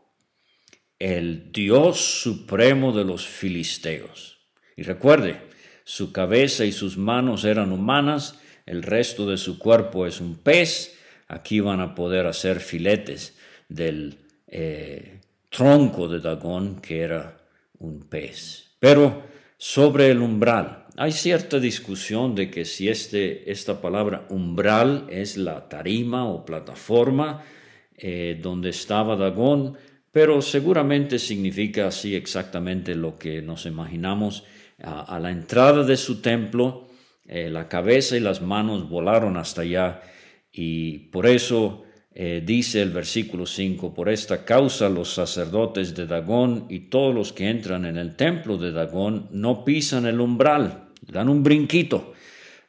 el 0.98 1.52
Dios 1.52 2.00
supremo 2.22 2.92
de 2.92 3.04
los 3.04 3.26
filisteos. 3.26 4.38
Y 4.76 4.82
recuerde, 4.82 5.40
su 5.84 6.12
cabeza 6.12 6.64
y 6.64 6.72
sus 6.72 6.96
manos 6.96 7.44
eran 7.44 7.72
humanas, 7.72 8.38
el 8.66 8.82
resto 8.82 9.28
de 9.28 9.36
su 9.36 9.58
cuerpo 9.58 10.06
es 10.06 10.20
un 10.20 10.36
pez. 10.36 10.98
Aquí 11.28 11.60
van 11.60 11.80
a 11.80 11.94
poder 11.94 12.26
hacer 12.26 12.60
filetes 12.60 13.36
del 13.68 14.18
eh, 14.48 15.20
tronco 15.50 16.08
de 16.08 16.20
Dagón, 16.20 16.80
que 16.80 17.00
era 17.00 17.38
un 17.78 18.00
pez. 18.08 18.70
Pero 18.78 19.22
sobre 19.58 20.10
el 20.10 20.20
umbral, 20.20 20.86
hay 20.96 21.12
cierta 21.12 21.58
discusión 21.58 22.34
de 22.34 22.50
que 22.50 22.64
si 22.64 22.88
este, 22.88 23.50
esta 23.50 23.80
palabra 23.80 24.26
umbral 24.30 25.06
es 25.10 25.36
la 25.36 25.68
tarima 25.68 26.26
o 26.26 26.44
plataforma 26.44 27.42
eh, 27.96 28.38
donde 28.40 28.70
estaba 28.70 29.16
Dagón, 29.16 29.76
pero 30.14 30.40
seguramente 30.40 31.18
significa 31.18 31.88
así 31.88 32.14
exactamente 32.14 32.94
lo 32.94 33.18
que 33.18 33.42
nos 33.42 33.66
imaginamos. 33.66 34.44
A, 34.80 35.18
la 35.18 35.33
entrada 35.33 35.83
de 35.83 35.97
su 35.97 36.21
templo, 36.21 36.87
eh, 37.26 37.50
la 37.50 37.68
cabeza 37.68 38.16
y 38.16 38.21
las 38.21 38.40
manos 38.40 38.88
volaron 38.88 39.37
hasta 39.37 39.62
allá 39.62 40.02
y 40.52 40.99
por 41.11 41.26
eso 41.26 41.83
eh, 42.14 42.42
dice 42.47 42.80
el 42.80 42.90
versículo 42.90 43.44
5, 43.44 43.92
por 43.92 44.09
esta 44.09 44.44
causa 44.44 44.88
los 44.88 45.12
sacerdotes 45.12 45.97
de 45.97 46.06
Dagón 46.06 46.66
y 46.68 46.90
todos 46.90 47.12
los 47.12 47.33
que 47.33 47.50
entran 47.50 47.85
en 47.85 47.97
el 47.97 48.14
templo 48.14 48.56
de 48.56 48.71
Dagón 48.71 49.26
no 49.33 49.64
pisan 49.64 50.06
el 50.06 50.21
umbral, 50.21 50.90
dan 51.02 51.28
un 51.28 51.42
brinquito 51.42 52.12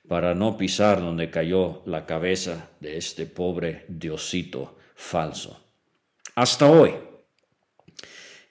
para 0.08 0.34
no 0.34 0.58
pisar 0.58 1.00
donde 1.00 1.30
cayó 1.30 1.84
la 1.86 2.08
cabeza 2.08 2.72
de 2.80 2.98
este 2.98 3.28
pobre 3.28 3.86
diosito 3.88 4.78
falso. 4.96 5.62
Hasta 6.34 6.68
hoy, 6.68 6.92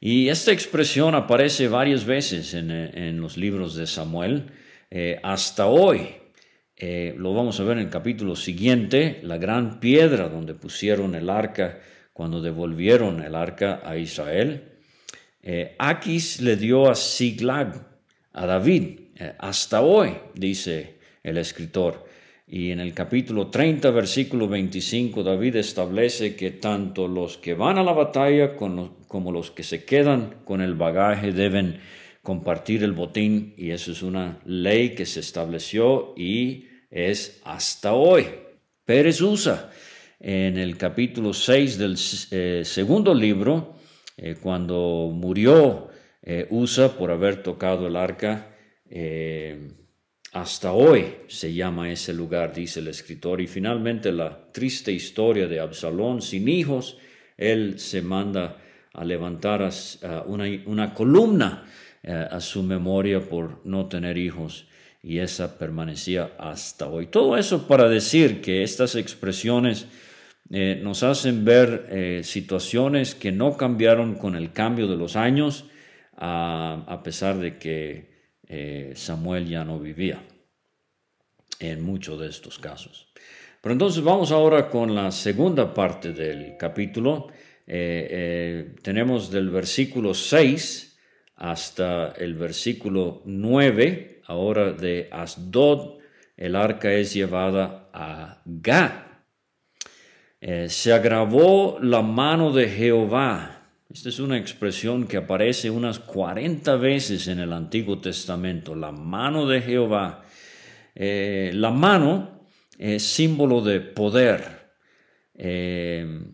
y 0.06 0.28
esta 0.28 0.52
expresión 0.52 1.14
aparece 1.14 1.66
varias 1.66 2.04
veces 2.04 2.52
en, 2.52 2.70
eh, 2.70 3.10
los 3.14 3.38
libros 3.38 3.74
de 3.74 3.86
Samuel. 3.86 4.50
Eh, 4.90 5.18
hasta 5.22 5.64
hoy, 5.64 6.08
eh, 6.76 7.14
lo 7.16 7.32
vamos 7.32 7.58
a 7.58 7.64
ver 7.64 7.78
en 7.78 7.84
el 7.84 7.88
capítulo 7.88 8.36
siguiente, 8.36 9.20
la 9.22 9.38
gran 9.38 9.80
piedra 9.80 10.28
donde 10.28 10.52
pusieron 10.52 11.14
el 11.14 11.30
arca 11.30 11.80
cuando 12.12 12.42
devolvieron 12.42 13.22
el 13.22 13.34
arca 13.34 13.80
a 13.82 13.96
Israel. 13.96 14.72
Aquis 15.78 16.42
le 16.42 16.56
dio 16.56 16.90
a 16.90 16.94
Siglag, 16.94 17.86
a 18.34 18.44
David, 18.44 19.00
hasta 19.38 19.80
hoy, 19.80 20.18
dice 20.34 20.96
el 21.22 21.38
escritor. 21.38 22.03
Y 22.56 22.70
en 22.70 22.78
el 22.78 22.94
capítulo 22.94 23.48
30, 23.48 23.90
versículo 23.90 24.46
25, 24.46 25.24
David 25.24 25.56
establece 25.56 26.36
que 26.36 26.52
tanto 26.52 27.08
los 27.08 27.36
que 27.36 27.54
van 27.54 27.78
a 27.78 27.82
la 27.82 27.90
batalla 27.90 28.54
como 28.54 29.32
los 29.32 29.50
que 29.50 29.64
se 29.64 29.84
quedan 29.84 30.36
con 30.44 30.60
el 30.60 30.74
bagaje 30.74 31.32
deben 31.32 31.80
compartir 32.22 32.84
el 32.84 32.92
botín 32.92 33.54
y 33.56 33.72
eso 33.72 33.90
es 33.90 34.04
una 34.04 34.38
ley 34.44 34.90
que 34.90 35.04
se 35.04 35.18
estableció 35.18 36.14
y 36.16 36.68
es 36.92 37.40
hasta 37.42 37.94
hoy. 37.94 38.26
Pérez 38.84 39.20
usa 39.20 39.72
en 40.20 40.56
el 40.56 40.76
capítulo 40.76 41.34
6 41.34 41.76
del 41.76 41.96
eh, 42.30 42.62
segundo 42.64 43.14
libro, 43.14 43.74
eh, 44.16 44.36
cuando 44.40 45.10
murió 45.12 45.88
eh, 46.22 46.46
Usa 46.50 46.96
por 46.96 47.10
haber 47.10 47.42
tocado 47.42 47.88
el 47.88 47.96
arca, 47.96 48.54
hasta 50.34 50.72
hoy 50.72 51.14
se 51.28 51.54
llama 51.54 51.90
ese 51.90 52.12
lugar, 52.12 52.52
dice 52.52 52.80
el 52.80 52.88
escritor. 52.88 53.40
Y 53.40 53.46
finalmente 53.46 54.10
la 54.10 54.50
triste 54.52 54.90
historia 54.92 55.46
de 55.46 55.60
Absalón 55.60 56.20
sin 56.20 56.48
hijos, 56.48 56.98
él 57.36 57.78
se 57.78 58.02
manda 58.02 58.56
a 58.92 59.04
levantar 59.04 59.68
una, 60.26 60.92
columna 60.92 61.64
eh, 62.02 62.28
a 62.30 62.40
su 62.40 62.62
memoria 62.64 63.20
por 63.20 63.60
no 63.64 63.86
tener 63.86 64.18
hijos 64.18 64.66
y 65.04 65.18
esa 65.18 65.56
permanecía 65.56 66.32
hasta 66.38 66.88
hoy. 66.88 67.06
Todo 67.06 67.36
eso 67.36 67.68
para 67.68 67.88
decir 67.88 68.40
que 68.40 68.64
estas 68.64 68.96
expresiones 68.96 69.86
eh, 70.50 70.80
nos 70.82 71.04
hacen 71.04 71.44
ver 71.44 71.86
eh, 71.90 72.20
situaciones 72.24 73.14
que 73.14 73.30
no 73.30 73.56
cambiaron 73.56 74.16
con 74.16 74.34
el 74.34 74.52
cambio 74.52 74.88
de 74.88 74.96
los 74.96 75.14
años, 75.14 75.66
a, 76.16 77.00
pesar 77.04 77.38
de 77.38 77.58
que 77.58 78.13
eh, 78.48 78.92
Samuel 78.94 79.48
ya 79.48 79.64
no 79.64 79.78
vivía 79.78 80.22
en 81.60 81.82
muchos 81.82 82.20
de 82.20 82.28
estos 82.28 82.58
casos. 82.58 83.08
Pero 83.60 83.72
entonces 83.72 84.02
vamos 84.02 84.32
ahora 84.32 84.68
con 84.68 84.94
la 84.94 85.10
segunda 85.10 85.72
parte 85.72 86.12
del 86.12 86.56
capítulo. 86.58 87.28
Eh, 87.66 88.08
eh, 88.10 88.74
tenemos 88.82 89.30
del 89.30 89.50
versículo 89.50 90.12
6 90.12 90.98
hasta 91.36 92.12
el 92.12 92.34
versículo 92.34 93.22
9, 93.24 94.22
ahora 94.26 94.72
de 94.72 95.08
Asdod, 95.10 95.98
el 96.36 96.56
arca 96.56 96.92
es 96.92 97.14
llevada 97.14 97.88
a 97.92 98.42
Gad. 98.44 98.92
se 100.68 100.92
agravó 100.92 101.78
la 101.80 102.02
mano 102.02 102.52
de 102.52 102.68
Jehová 102.68 103.53
esta 103.94 104.08
es 104.08 104.18
una 104.18 104.36
expresión 104.36 105.06
que 105.06 105.18
aparece 105.18 105.70
unas 105.70 106.00
40 106.00 106.74
veces 106.78 107.28
en 107.28 107.38
el 107.38 107.52
Antiguo 107.52 108.00
Testamento, 108.00 108.74
la 108.74 108.90
mano 108.90 109.46
de 109.46 109.60
Jehová. 109.60 110.24
Eh, 110.96 111.52
la 111.54 111.70
mano 111.70 112.48
es 112.76 113.04
símbolo 113.04 113.60
de 113.60 113.78
poder 113.78 114.72
eh, 115.32 116.24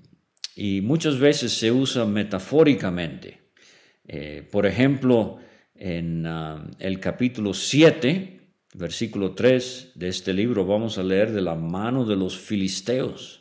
y 0.56 0.80
muchas 0.80 1.18
veces 1.18 1.52
se 1.52 1.70
usa 1.70 2.06
metafóricamente. 2.06 3.52
Eh, 4.08 4.48
por 4.50 4.64
ejemplo, 4.64 5.36
en 5.74 6.24
ah, 6.24 6.66
el 6.78 6.98
capítulo 6.98 7.52
7, 7.52 8.40
versículo 8.72 9.34
3 9.34 9.92
de 9.96 10.08
este 10.08 10.32
libro, 10.32 10.64
vamos 10.64 10.96
a 10.96 11.02
leer 11.02 11.30
de 11.30 11.42
la 11.42 11.56
mano 11.56 12.06
de 12.06 12.16
los 12.16 12.38
filisteos. 12.38 13.39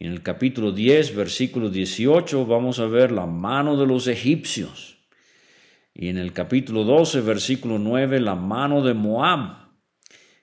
En 0.00 0.12
el 0.12 0.22
capítulo 0.22 0.70
10, 0.70 1.16
versículo 1.16 1.70
18, 1.70 2.46
vamos 2.46 2.78
a 2.78 2.86
ver 2.86 3.10
la 3.10 3.26
mano 3.26 3.76
de 3.76 3.84
los 3.84 4.06
egipcios. 4.06 4.98
Y 5.92 6.08
en 6.08 6.18
el 6.18 6.32
capítulo 6.32 6.84
12, 6.84 7.20
versículo 7.22 7.80
9, 7.80 8.20
la 8.20 8.36
mano 8.36 8.80
de 8.84 8.94
Moab. 8.94 9.72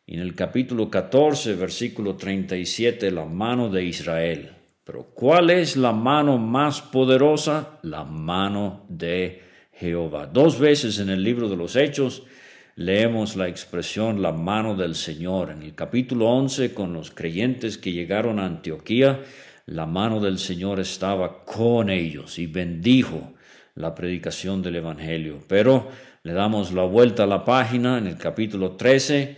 Y 0.06 0.16
en 0.16 0.20
el 0.20 0.36
capítulo 0.36 0.90
14, 0.90 1.56
versículo 1.56 2.18
37, 2.18 3.10
la 3.12 3.24
mano 3.24 3.70
de 3.70 3.86
Israel. 3.86 4.52
Pero 4.84 5.06
¿cuál 5.14 5.50
es 5.50 5.78
la 5.78 5.94
mano 5.94 6.38
más 6.38 6.82
poderosa? 6.82 7.80
La 7.82 8.04
mano 8.04 8.86
de 8.90 9.42
Jehová. 9.72 10.28
Dos 10.28 10.60
veces 10.60 11.00
en 11.00 11.10
el 11.10 11.24
libro 11.24 11.48
de 11.48 11.56
los 11.56 11.78
Hechos 11.78 12.24
leemos 12.76 13.38
la 13.38 13.48
expresión 13.48 14.22
la 14.22 14.34
mano 14.34 14.76
del 14.76 14.96
Señor. 14.96 15.50
En 15.52 15.62
el 15.62 15.74
capítulo 15.76 16.28
11, 16.30 16.74
con 16.74 16.94
los 16.94 17.10
creyentes 17.12 17.78
que 17.78 17.94
llegaron 17.94 18.38
a 18.40 18.46
Antioquía, 18.46 19.22
la 19.68 19.86
mano 19.86 20.20
del 20.20 20.38
Señor 20.38 20.80
estaba 20.80 21.44
con 21.44 21.90
ellos 21.90 22.38
y 22.38 22.46
bendijo 22.46 23.34
la 23.76 23.96
predicación 23.96 24.62
del 24.62 24.78
Evangelio. 24.78 25.40
Pero 25.48 25.90
le 26.24 26.34
damos 26.34 26.72
la 26.72 26.84
vuelta 26.84 27.24
a 27.24 27.28
la 27.28 27.44
página 27.44 27.98
en 27.98 28.08
el 28.08 28.18
capítulo 28.18 28.74
13, 28.74 29.38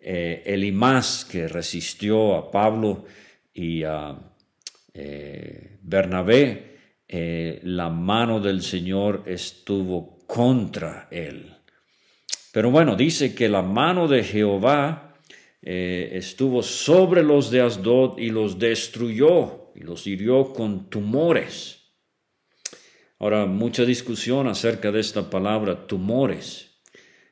eh, 0.00 0.42
Elimás 0.46 1.24
que 1.24 1.48
resistió 1.48 2.34
a 2.34 2.50
Pablo 2.50 3.04
y 3.54 3.84
a 3.84 4.16
eh, 4.94 5.78
Bernabé, 5.82 6.76
eh, 7.06 7.60
la 7.62 7.88
mano 7.88 8.40
del 8.40 8.62
Señor 8.62 9.22
estuvo 9.26 10.18
contra 10.26 11.08
él. 11.10 11.54
Pero 12.52 12.70
bueno, 12.70 12.96
dice 12.96 13.34
que 13.34 13.48
la 13.48 13.62
mano 13.62 14.08
de 14.08 14.24
Jehová 14.24 15.04
estuvo 15.60 16.62
sobre 16.62 17.22
los 17.22 17.50
de 17.50 17.60
Asdod 17.60 18.18
y 18.18 18.30
los 18.30 18.58
destruyó 18.58 19.67
y 19.78 19.84
los 19.84 20.08
hirió 20.08 20.52
con 20.52 20.90
tumores. 20.90 21.92
Ahora, 23.20 23.46
mucha 23.46 23.84
discusión 23.84 24.48
acerca 24.48 24.90
de 24.90 24.98
esta 24.98 25.30
palabra 25.30 25.86
tumores. 25.86 26.80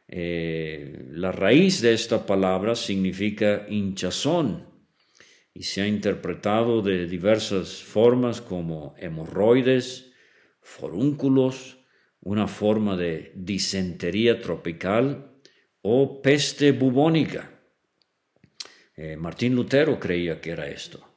Eh, 0.06 1.06
la 1.10 1.32
raíz 1.32 1.80
de 1.80 1.92
esta 1.92 2.24
palabra 2.24 2.76
significa 2.76 3.66
hinchazón 3.68 4.68
y 5.52 5.64
se 5.64 5.82
ha 5.82 5.88
interpretado 5.88 6.82
de 6.82 7.08
diversas 7.08 7.82
formas 7.82 8.40
como 8.40 8.94
hemorroides, 8.98 10.12
forúnculos, 10.60 11.78
una 12.20 12.46
forma 12.46 12.96
de 12.96 13.32
disentería 13.34 14.40
tropical 14.40 15.32
o 15.82 16.22
peste 16.22 16.70
bubónica. 16.70 17.50
Eh, 18.96 19.16
Martín 19.16 19.56
Lutero 19.56 19.98
creía 19.98 20.40
que 20.40 20.50
era 20.50 20.68
esto. 20.68 21.15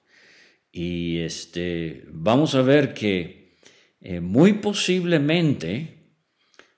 Y 0.72 1.20
este, 1.20 2.04
vamos 2.08 2.56
a 2.56 2.62
ver 2.62 2.94
que 2.94 3.58
eh, 4.02 4.20
muy 4.20 4.54
posiblemente 4.54 6.14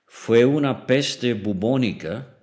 fue 0.06 0.44
una 0.44 0.86
peste 0.86 1.34
bubónica 1.34 2.38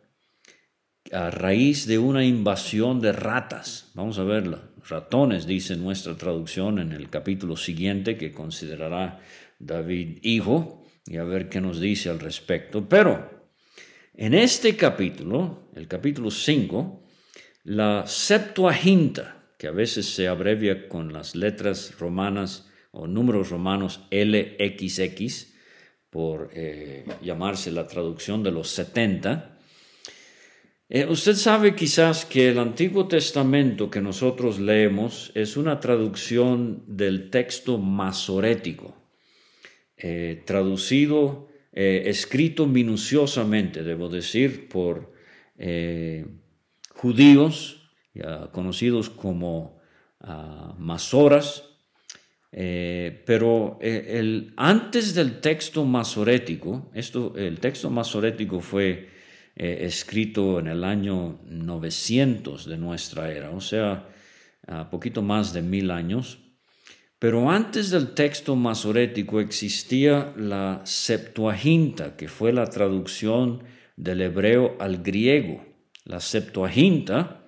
a 1.11 1.31
raíz 1.31 1.87
de 1.87 1.97
una 1.97 2.23
invasión 2.23 3.01
de 3.01 3.11
ratas. 3.11 3.91
Vamos 3.95 4.19
a 4.19 4.23
verla. 4.23 4.69
Ratones, 4.87 5.45
dice 5.45 5.75
nuestra 5.75 6.15
traducción 6.15 6.79
en 6.79 6.91
el 6.91 7.09
capítulo 7.09 7.57
siguiente 7.57 8.17
que 8.17 8.31
considerará 8.31 9.19
David 9.59 10.19
hijo 10.23 10.83
y 11.05 11.17
a 11.17 11.23
ver 11.23 11.49
qué 11.49 11.61
nos 11.61 11.79
dice 11.79 12.09
al 12.09 12.19
respecto. 12.19 12.87
Pero 12.87 13.49
en 14.13 14.33
este 14.33 14.75
capítulo, 14.75 15.69
el 15.75 15.87
capítulo 15.87 16.31
5, 16.31 17.03
la 17.63 18.05
Septuaginta, 18.07 19.38
que 19.59 19.67
a 19.67 19.71
veces 19.71 20.05
se 20.05 20.29
abrevia 20.29 20.87
con 20.87 21.11
las 21.11 21.35
letras 21.35 21.99
romanas 21.99 22.71
o 22.91 23.07
números 23.07 23.49
romanos 23.49 24.07
LXX, 24.09 25.53
por 26.09 26.49
eh, 26.53 27.05
llamarse 27.21 27.69
la 27.69 27.85
traducción 27.85 28.41
de 28.41 28.51
los 28.51 28.69
70. 28.69 29.59
Eh, 30.87 31.05
usted 31.05 31.33
sabe 31.35 31.75
quizás 31.75 32.23
que 32.23 32.47
el 32.47 32.57
Antiguo 32.57 33.09
Testamento 33.09 33.91
que 33.91 33.99
nosotros 33.99 34.59
leemos 34.59 35.33
es 35.35 35.57
una 35.57 35.81
traducción 35.81 36.85
del 36.87 37.29
texto 37.29 37.77
masorético, 37.77 38.95
eh, 39.97 40.41
traducido, 40.45 41.49
escrito 41.71 42.65
minuciosamente, 42.65 43.83
debo 43.83 44.09
decir, 44.09 44.67
por 44.67 45.13
judíos 46.89 47.78
conocidos 48.51 49.09
como 49.09 49.79
uh, 50.21 50.73
masoras, 50.77 51.69
eh, 52.51 53.23
pero 53.25 53.77
eh, 53.81 54.51
antes 54.57 55.13
del 55.13 55.39
texto 55.39 55.85
masorético, 55.85 56.89
esto, 56.93 57.33
el 57.35 57.59
texto 57.59 57.89
masorético 57.89 58.59
fue 58.59 59.09
eh, 59.55 59.77
escrito 59.81 60.59
en 60.59 60.67
el 60.67 60.83
año 60.83 61.39
900 61.45 62.65
de 62.65 62.77
nuestra 62.77 63.31
era, 63.31 63.51
o 63.51 63.61
sea, 63.61 64.09
a 64.67 64.89
poquito 64.89 65.21
más 65.21 65.53
de 65.53 65.61
mil 65.61 65.91
años, 65.91 66.39
pero 67.19 67.51
antes 67.51 67.91
del 67.91 68.13
texto 68.13 68.55
masorético 68.55 69.41
existía 69.41 70.33
la 70.37 70.81
Septuaginta, 70.85 72.15
que 72.15 72.29
fue 72.29 72.53
la 72.53 72.65
traducción 72.67 73.63
del 73.97 74.21
hebreo 74.21 74.77
al 74.79 75.03
griego. 75.03 75.65
La 76.05 76.21
Septuaginta 76.21 77.38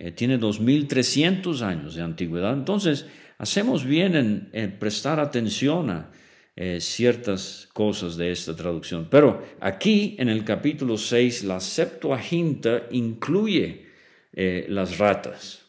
eh, 0.00 0.12
tiene 0.12 0.40
2.300 0.40 1.60
años 1.60 1.94
de 1.94 2.00
antigüedad. 2.00 2.54
Entonces, 2.54 3.04
hacemos 3.36 3.84
bien 3.84 4.48
en, 4.50 4.78
prestar 4.78 5.20
atención 5.20 5.90
a 5.90 6.10
eh, 6.56 6.80
ciertas 6.80 7.68
cosas 7.74 8.16
de 8.16 8.32
esta 8.32 8.56
traducción. 8.56 9.08
Pero 9.10 9.44
aquí, 9.60 10.16
en 10.18 10.30
el 10.30 10.42
capítulo 10.42 10.96
6, 10.96 11.44
la 11.44 11.60
Septuaginta 11.60 12.86
incluye 12.90 13.88
eh, 14.32 14.64
las 14.70 14.96
ratas. 14.96 15.66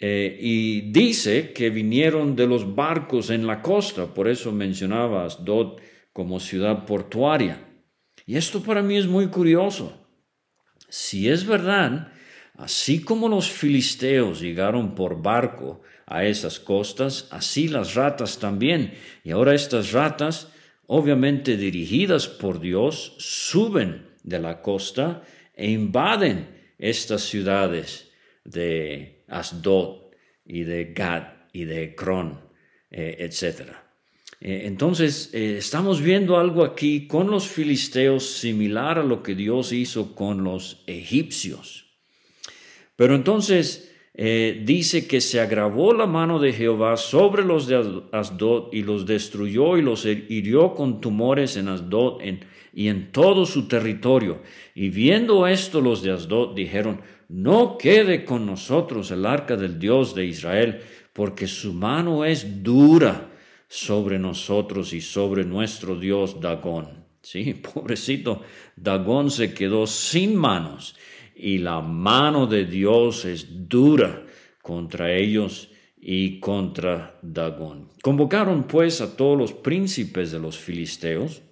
y 0.00 0.92
dice 0.92 1.52
que 1.52 1.70
vinieron 1.70 2.36
de 2.36 2.46
los 2.46 2.74
barcos 2.74 3.30
en 3.30 3.46
la 3.46 3.60
costa, 3.60 4.14
por 4.14 4.28
eso 4.28 4.50
mencionaba 4.52 5.26
Asdod 5.26 5.80
como 6.14 6.40
ciudad 6.40 6.86
portuaria. 6.86 7.68
Y 8.24 8.36
esto 8.36 8.62
para 8.62 8.80
mí 8.80 8.96
es 8.96 9.06
muy 9.06 9.26
curioso. 9.26 10.06
Si 10.88 11.28
es 11.28 11.44
verdad 11.44 12.12
Así 12.58 13.02
como 13.02 13.28
los 13.28 13.48
filisteos 13.48 14.40
llegaron 14.40 14.96
por 14.96 15.22
barco 15.22 15.80
a 16.06 16.24
esas 16.24 16.58
costas, 16.58 17.28
así 17.30 17.68
las 17.68 17.94
ratas 17.94 18.40
también. 18.40 18.94
Y 19.22 19.30
ahora 19.30 19.54
estas 19.54 19.92
ratas, 19.92 20.52
obviamente 20.88 21.56
dirigidas 21.56 22.26
por 22.26 22.58
Dios, 22.58 23.14
suben 23.18 24.08
de 24.24 24.40
la 24.40 24.60
costa 24.60 25.22
e 25.54 25.70
invaden 25.70 26.48
estas 26.78 27.22
ciudades 27.22 28.10
de 28.44 29.22
Asdod 29.28 30.10
y 30.44 30.64
de 30.64 30.92
Gad 30.92 31.28
y 31.52 31.64
de 31.64 31.94
eh, 32.90 33.16
etc. 33.20 33.70
Eh, 34.40 34.62
entonces, 34.64 35.30
eh, 35.32 35.58
estamos 35.58 36.02
viendo 36.02 36.36
algo 36.36 36.64
aquí 36.64 37.06
con 37.06 37.30
los 37.30 37.46
filisteos 37.46 38.28
similar 38.28 38.98
a 38.98 39.04
lo 39.04 39.22
que 39.22 39.36
Dios 39.36 39.70
hizo 39.70 40.16
con 40.16 40.42
los 40.42 40.82
egipcios. 40.88 41.87
Pero 42.98 43.14
entonces 43.14 43.94
eh, 44.12 44.60
dice 44.64 45.06
que 45.06 45.20
se 45.20 45.38
agravó 45.38 45.92
la 45.92 46.06
mano 46.06 46.40
de 46.40 46.52
Jehová 46.52 46.96
sobre 46.96 47.44
los 47.44 47.68
de 47.68 48.02
Asdod 48.10 48.72
y 48.72 48.82
los 48.82 49.06
destruyó 49.06 49.78
y 49.78 49.82
los 49.82 50.04
hirió 50.04 50.74
con 50.74 51.00
tumores 51.00 51.56
en 51.56 51.68
Asdod 51.68 52.20
y 52.74 52.88
en 52.88 53.12
todo 53.12 53.46
su 53.46 53.68
territorio. 53.68 54.42
Y 54.74 54.88
viendo 54.88 55.46
esto 55.46 55.80
los 55.80 56.02
de 56.02 56.10
Asdod 56.10 56.56
dijeron, 56.56 57.00
no 57.28 57.78
quede 57.78 58.24
con 58.24 58.46
nosotros 58.46 59.12
el 59.12 59.26
arca 59.26 59.54
del 59.54 59.78
Dios 59.78 60.16
de 60.16 60.26
Israel, 60.26 60.80
porque 61.12 61.46
su 61.46 61.72
mano 61.72 62.24
es 62.24 62.64
dura 62.64 63.30
sobre 63.68 64.18
nosotros 64.18 64.92
y 64.92 65.00
sobre 65.00 65.44
nuestro 65.44 65.94
Dios 65.94 66.40
Dagón. 66.40 67.04
Sí, 67.22 67.54
pobrecito, 67.74 68.42
Dagón 68.74 69.30
se 69.30 69.54
quedó 69.54 69.86
sin 69.86 70.34
manos 70.34 70.96
y 71.38 71.58
la 71.58 71.80
mano 71.80 72.46
de 72.46 72.64
Dios 72.64 73.24
es 73.24 73.68
dura 73.68 74.24
contra 74.62 75.12
ellos 75.14 75.70
y 75.96 76.40
contra 76.40 77.18
Dagón. 77.22 77.88
Convocaron 78.02 78.64
pues 78.64 79.00
a 79.00 79.16
todos 79.16 79.38
los 79.38 79.52
príncipes 79.52 80.32
de 80.32 80.38
los 80.38 80.58
filisteos 80.58 81.42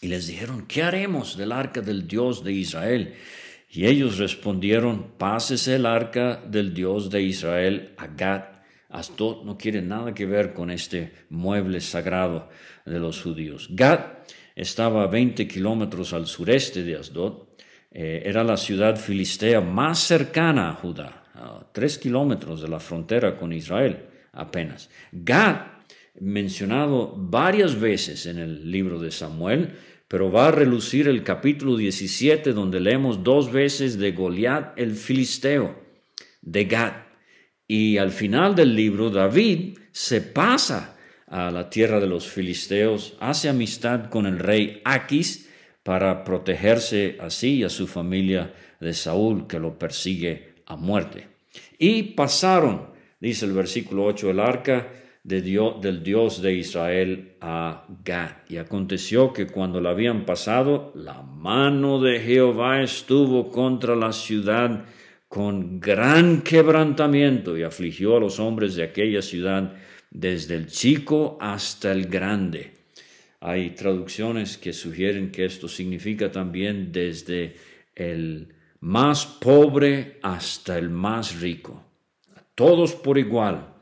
y 0.00 0.08
les 0.08 0.26
dijeron, 0.26 0.66
¿qué 0.66 0.82
haremos 0.82 1.36
del 1.36 1.52
arca 1.52 1.80
del 1.80 2.06
Dios 2.06 2.42
de 2.44 2.52
Israel? 2.52 3.14
Y 3.70 3.86
ellos 3.86 4.18
respondieron, 4.18 5.12
pásese 5.16 5.76
el 5.76 5.86
arca 5.86 6.42
del 6.46 6.74
Dios 6.74 7.10
de 7.10 7.22
Israel 7.22 7.94
a 7.96 8.06
Gat. 8.06 8.62
Astot 8.90 9.44
no 9.44 9.56
quiere 9.56 9.80
nada 9.80 10.12
que 10.12 10.26
ver 10.26 10.52
con 10.52 10.70
este 10.70 11.12
mueble 11.30 11.80
sagrado 11.80 12.50
de 12.84 12.98
los 12.98 13.22
judíos. 13.22 13.68
Gat 13.70 14.28
estaba 14.54 15.04
a 15.04 15.06
20 15.06 15.48
kilómetros 15.48 16.12
al 16.12 16.26
sureste 16.26 16.82
de 16.82 16.96
Asdod. 16.96 17.51
Eh, 17.94 18.22
era 18.24 18.42
la 18.42 18.56
ciudad 18.56 18.96
filistea 18.96 19.60
más 19.60 19.98
cercana 19.98 20.70
a 20.70 20.74
Judá, 20.74 21.24
a 21.34 21.66
tres 21.72 21.98
kilómetros 21.98 22.62
de 22.62 22.68
la 22.68 22.80
frontera 22.80 23.36
con 23.36 23.52
Israel 23.52 24.06
apenas. 24.32 24.88
Gad, 25.12 25.66
mencionado 26.18 27.14
varias 27.16 27.78
veces 27.78 28.26
en 28.26 28.38
el 28.38 28.70
libro 28.70 28.98
de 28.98 29.10
Samuel, 29.10 29.74
pero 30.08 30.30
va 30.30 30.48
a 30.48 30.52
relucir 30.52 31.08
el 31.08 31.22
capítulo 31.22 31.76
17 31.76 32.52
donde 32.52 32.80
leemos 32.80 33.22
dos 33.22 33.52
veces 33.52 33.98
de 33.98 34.12
Goliat 34.12 34.78
el 34.78 34.92
filisteo, 34.92 35.78
de 36.40 36.64
Gad. 36.64 36.92
Y 37.66 37.98
al 37.98 38.10
final 38.10 38.54
del 38.54 38.74
libro 38.74 39.10
David 39.10 39.78
se 39.90 40.20
pasa 40.20 40.96
a 41.26 41.50
la 41.50 41.70
tierra 41.70 42.00
de 42.00 42.06
los 42.06 42.26
filisteos, 42.26 43.16
hace 43.20 43.48
amistad 43.48 44.10
con 44.10 44.26
el 44.26 44.38
rey 44.38 44.82
Aquis 44.84 45.48
para 45.82 46.24
protegerse 46.24 47.16
así 47.20 47.56
y 47.56 47.64
a 47.64 47.68
su 47.68 47.86
familia 47.86 48.52
de 48.80 48.92
Saúl 48.92 49.46
que 49.46 49.58
lo 49.58 49.78
persigue 49.78 50.54
a 50.66 50.76
muerte. 50.76 51.28
Y 51.78 52.02
pasaron, 52.14 52.88
dice 53.20 53.46
el 53.46 53.52
versículo 53.52 54.04
8, 54.06 54.30
el 54.30 54.40
arca 54.40 54.88
del 55.24 56.02
Dios 56.02 56.42
de 56.42 56.54
Israel 56.54 57.34
a 57.40 57.84
Gad. 58.04 58.30
Y 58.48 58.56
aconteció 58.56 59.32
que 59.32 59.46
cuando 59.46 59.80
la 59.80 59.90
habían 59.90 60.24
pasado, 60.24 60.92
la 60.94 61.22
mano 61.22 62.00
de 62.00 62.20
Jehová 62.20 62.82
estuvo 62.82 63.50
contra 63.50 63.94
la 63.94 64.12
ciudad 64.12 64.84
con 65.28 65.80
gran 65.80 66.42
quebrantamiento 66.42 67.56
y 67.56 67.62
afligió 67.62 68.16
a 68.16 68.20
los 68.20 68.38
hombres 68.38 68.74
de 68.74 68.82
aquella 68.82 69.22
ciudad 69.22 69.74
desde 70.10 70.56
el 70.56 70.66
chico 70.66 71.38
hasta 71.40 71.90
el 71.92 72.06
grande. 72.06 72.81
Hay 73.44 73.70
traducciones 73.70 74.56
que 74.56 74.72
sugieren 74.72 75.32
que 75.32 75.44
esto 75.44 75.66
significa 75.66 76.30
también 76.30 76.92
desde 76.92 77.56
el 77.96 78.54
más 78.78 79.26
pobre 79.26 80.20
hasta 80.22 80.78
el 80.78 80.90
más 80.90 81.40
rico, 81.40 81.84
todos 82.54 82.94
por 82.94 83.18
igual, 83.18 83.74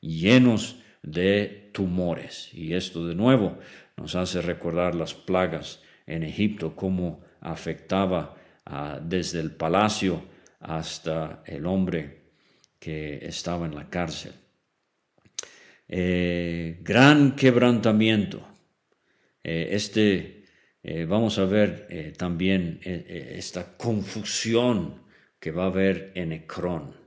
llenos 0.00 0.80
de 1.00 1.70
tumores. 1.72 2.50
Y 2.52 2.74
esto 2.74 3.06
de 3.06 3.14
nuevo 3.14 3.56
nos 3.96 4.16
hace 4.16 4.42
recordar 4.42 4.96
las 4.96 5.14
plagas 5.14 5.80
en 6.08 6.24
Egipto, 6.24 6.74
cómo 6.74 7.22
afectaba 7.40 8.34
desde 9.00 9.38
el 9.38 9.52
palacio 9.52 10.24
hasta 10.58 11.44
el 11.46 11.66
hombre 11.66 12.22
que 12.80 13.24
estaba 13.24 13.66
en 13.66 13.76
la 13.76 13.88
cárcel. 13.88 14.32
Eh, 15.86 16.80
gran 16.82 17.36
quebrantamiento. 17.36 18.53
Eh, 19.44 19.68
este, 19.70 20.44
eh, 20.82 21.04
vamos 21.04 21.38
a 21.38 21.44
ver 21.44 22.14
también 22.16 22.80
esta 22.82 23.76
confusión 23.76 25.04
que 25.38 25.52
va 25.52 25.64
a 25.64 25.68
haber 25.68 26.10
en 26.16 26.32
Ecrón 26.32 27.04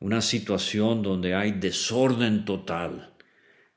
una 0.00 0.22
situación 0.22 1.02
donde 1.02 1.34
hay 1.34 1.52
desorden 1.52 2.44
total, 2.44 3.14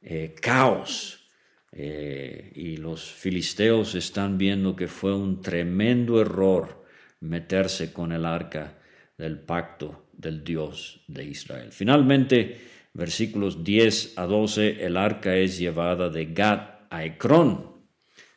eh, 0.02 0.34
caos, 0.42 1.28
eh, 1.72 2.52
y 2.56 2.78
los 2.78 3.04
filisteos 3.04 3.96
están 3.96 4.38
viendo 4.38 4.76
que 4.76 4.88
fue 4.88 5.16
un 5.16 5.42
tremendo 5.42 6.22
error 6.22 6.86
meterse 7.20 7.92
con 7.92 8.12
el 8.12 8.26
arca 8.26 8.80
del 9.18 9.40
pacto 9.40 10.08
del 10.14 10.44
Dios 10.44 11.04
de 11.08 11.26
Israel. 11.26 11.72
Finalmente, 11.72 12.62
versículos 12.94 13.64
10 13.64 14.18
a 14.18 14.26
12, 14.26 14.86
el 14.86 14.98
arca 14.98 15.36
es 15.36 15.58
llevada 15.58 16.10
de 16.10 16.28
Gad 16.28 16.73
a 16.94 17.04
Ecrón. 17.04 17.74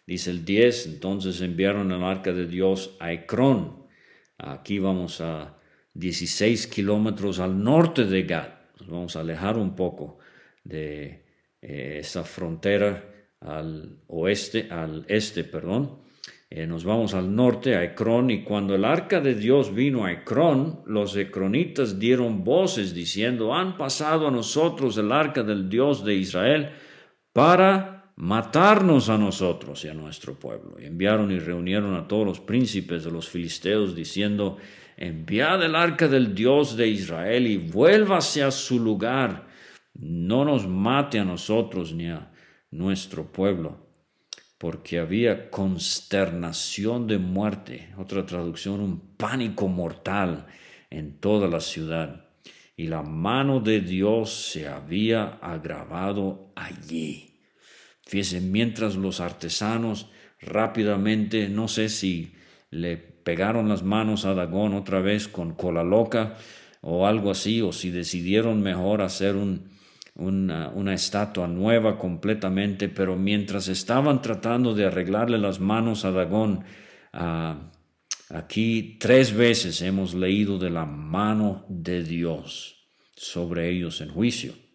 Dice 0.06 0.30
el 0.30 0.44
10, 0.44 0.86
entonces 0.86 1.40
enviaron 1.42 1.92
el 1.92 2.02
arca 2.02 2.32
de 2.32 2.46
Dios 2.46 2.96
a 3.00 3.12
Ecrón. 3.12 3.86
Aquí 4.38 4.78
vamos 4.78 5.20
a 5.20 5.58
16 5.92 6.66
kilómetros 6.68 7.38
al 7.38 7.62
norte 7.62 8.06
de 8.06 8.22
Gad. 8.22 8.48
Nos 8.80 8.88
vamos 8.88 9.16
a 9.16 9.20
alejar 9.20 9.58
un 9.58 9.76
poco 9.76 10.18
de 10.64 11.26
eh, 11.60 11.98
esa 12.00 12.24
frontera 12.24 13.04
al 13.40 14.00
oeste, 14.06 14.68
al 14.70 15.04
este, 15.08 15.44
perdón. 15.44 16.00
Eh, 16.48 16.66
nos 16.66 16.84
vamos 16.84 17.12
al 17.12 17.34
norte, 17.34 17.74
a 17.74 17.84
Ecrón, 17.84 18.30
y 18.30 18.42
cuando 18.44 18.74
el 18.74 18.84
arca 18.84 19.20
de 19.20 19.34
Dios 19.34 19.74
vino 19.74 20.04
a 20.04 20.12
Ecrón, 20.12 20.82
los 20.86 21.16
ecronitas 21.16 21.98
dieron 21.98 22.44
voces 22.44 22.94
diciendo, 22.94 23.52
han 23.52 23.76
pasado 23.76 24.28
a 24.28 24.30
nosotros 24.30 24.96
el 24.96 25.12
arca 25.12 25.42
del 25.42 25.68
Dios 25.68 26.04
de 26.04 26.14
Israel 26.14 26.70
para 27.32 27.95
matarnos 28.16 29.10
a 29.10 29.18
nosotros 29.18 29.84
y 29.84 29.88
a 29.88 29.94
nuestro 29.94 30.34
pueblo. 30.34 30.76
Y 30.80 30.86
enviaron 30.86 31.30
y 31.30 31.38
reunieron 31.38 31.94
a 31.94 32.08
todos 32.08 32.26
los 32.26 32.40
príncipes 32.40 33.04
de 33.04 33.10
los 33.10 33.28
filisteos 33.28 33.94
diciendo, 33.94 34.56
enviad 34.96 35.62
el 35.62 35.76
arca 35.76 36.08
del 36.08 36.34
Dios 36.34 36.76
de 36.76 36.88
Israel 36.88 37.46
y 37.46 37.58
vuélvase 37.58 38.42
a 38.42 38.50
su 38.50 38.80
lugar. 38.80 39.46
No 39.94 40.44
nos 40.44 40.66
mate 40.66 41.18
a 41.18 41.24
nosotros 41.24 41.92
ni 41.92 42.08
a 42.08 42.32
nuestro 42.70 43.30
pueblo, 43.30 43.86
porque 44.58 44.98
había 44.98 45.50
consternación 45.50 47.06
de 47.06 47.18
muerte, 47.18 47.94
otra 47.98 48.24
traducción, 48.24 48.80
un 48.80 49.16
pánico 49.16 49.68
mortal 49.68 50.46
en 50.90 51.18
toda 51.18 51.48
la 51.48 51.60
ciudad. 51.60 52.26
Y 52.78 52.88
la 52.88 53.02
mano 53.02 53.60
de 53.60 53.80
Dios 53.80 54.30
se 54.30 54.68
había 54.68 55.38
agravado 55.40 56.52
allí. 56.54 57.25
Fíjense, 58.06 58.40
mientras 58.40 58.94
los 58.94 59.20
artesanos 59.20 60.08
rápidamente, 60.40 61.48
no 61.48 61.66
sé 61.66 61.88
si 61.88 62.34
le 62.70 62.96
pegaron 62.96 63.68
las 63.68 63.82
manos 63.82 64.24
a 64.24 64.34
Dagón 64.34 64.74
otra 64.74 65.00
vez 65.00 65.26
con 65.26 65.54
cola 65.54 65.82
loca 65.82 66.36
o 66.82 67.06
algo 67.06 67.32
así, 67.32 67.60
o 67.62 67.72
si 67.72 67.90
decidieron 67.90 68.62
mejor 68.62 69.02
hacer 69.02 69.34
una, 70.14 70.94
estatua 70.94 71.48
nueva 71.48 71.98
completamente, 71.98 72.88
pero 72.88 73.16
mientras 73.16 73.66
estaban 73.66 74.22
tratando 74.22 74.72
de 74.72 74.86
arreglarle 74.86 75.38
las 75.38 75.58
manos 75.58 76.04
a 76.04 76.12
Dagón, 76.12 76.64
aquí 78.30 78.98
tres 79.00 79.34
veces 79.34 79.82
hemos 79.82 80.14
leído 80.14 80.58
de 80.58 80.70
la 80.70 80.84
mano 80.84 81.66
de 81.68 82.04
Dios 82.04 82.86
sobre 83.16 83.68
ellos 83.68 84.00
en 84.00 84.10
juicio. 84.10 84.65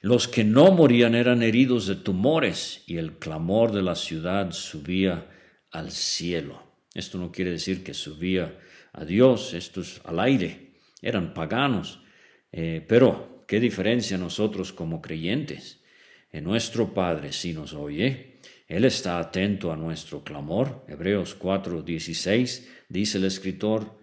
Los 0.00 0.28
que 0.28 0.44
no 0.44 0.72
morían 0.72 1.14
eran 1.14 1.42
heridos 1.42 1.86
de 1.86 1.96
tumores 1.96 2.82
y 2.86 2.96
el 2.96 3.18
clamor 3.18 3.72
de 3.72 3.82
la 3.82 3.94
ciudad 3.94 4.52
subía 4.52 5.28
al 5.70 5.90
cielo. 5.90 6.62
Esto 6.94 7.18
no 7.18 7.30
quiere 7.30 7.50
decir 7.50 7.84
que 7.84 7.92
subía 7.92 8.58
a 8.92 9.04
Dios, 9.04 9.52
estos 9.52 10.00
al 10.04 10.20
aire, 10.20 10.72
eran 11.02 11.34
paganos. 11.34 12.00
Eh, 12.50 12.84
pero, 12.88 13.44
¿qué 13.46 13.60
diferencia 13.60 14.16
nosotros 14.16 14.72
como 14.72 15.02
creyentes? 15.02 15.82
En 16.32 16.44
nuestro 16.44 16.94
Padre 16.94 17.32
si 17.32 17.52
nos 17.52 17.74
oye, 17.74 18.38
Él 18.68 18.86
está 18.86 19.18
atento 19.18 19.70
a 19.70 19.76
nuestro 19.76 20.24
clamor. 20.24 20.84
Hebreos 20.88 21.38
4:16 21.38 22.66
dice 22.88 23.18
el 23.18 23.24
escritor, 23.24 23.98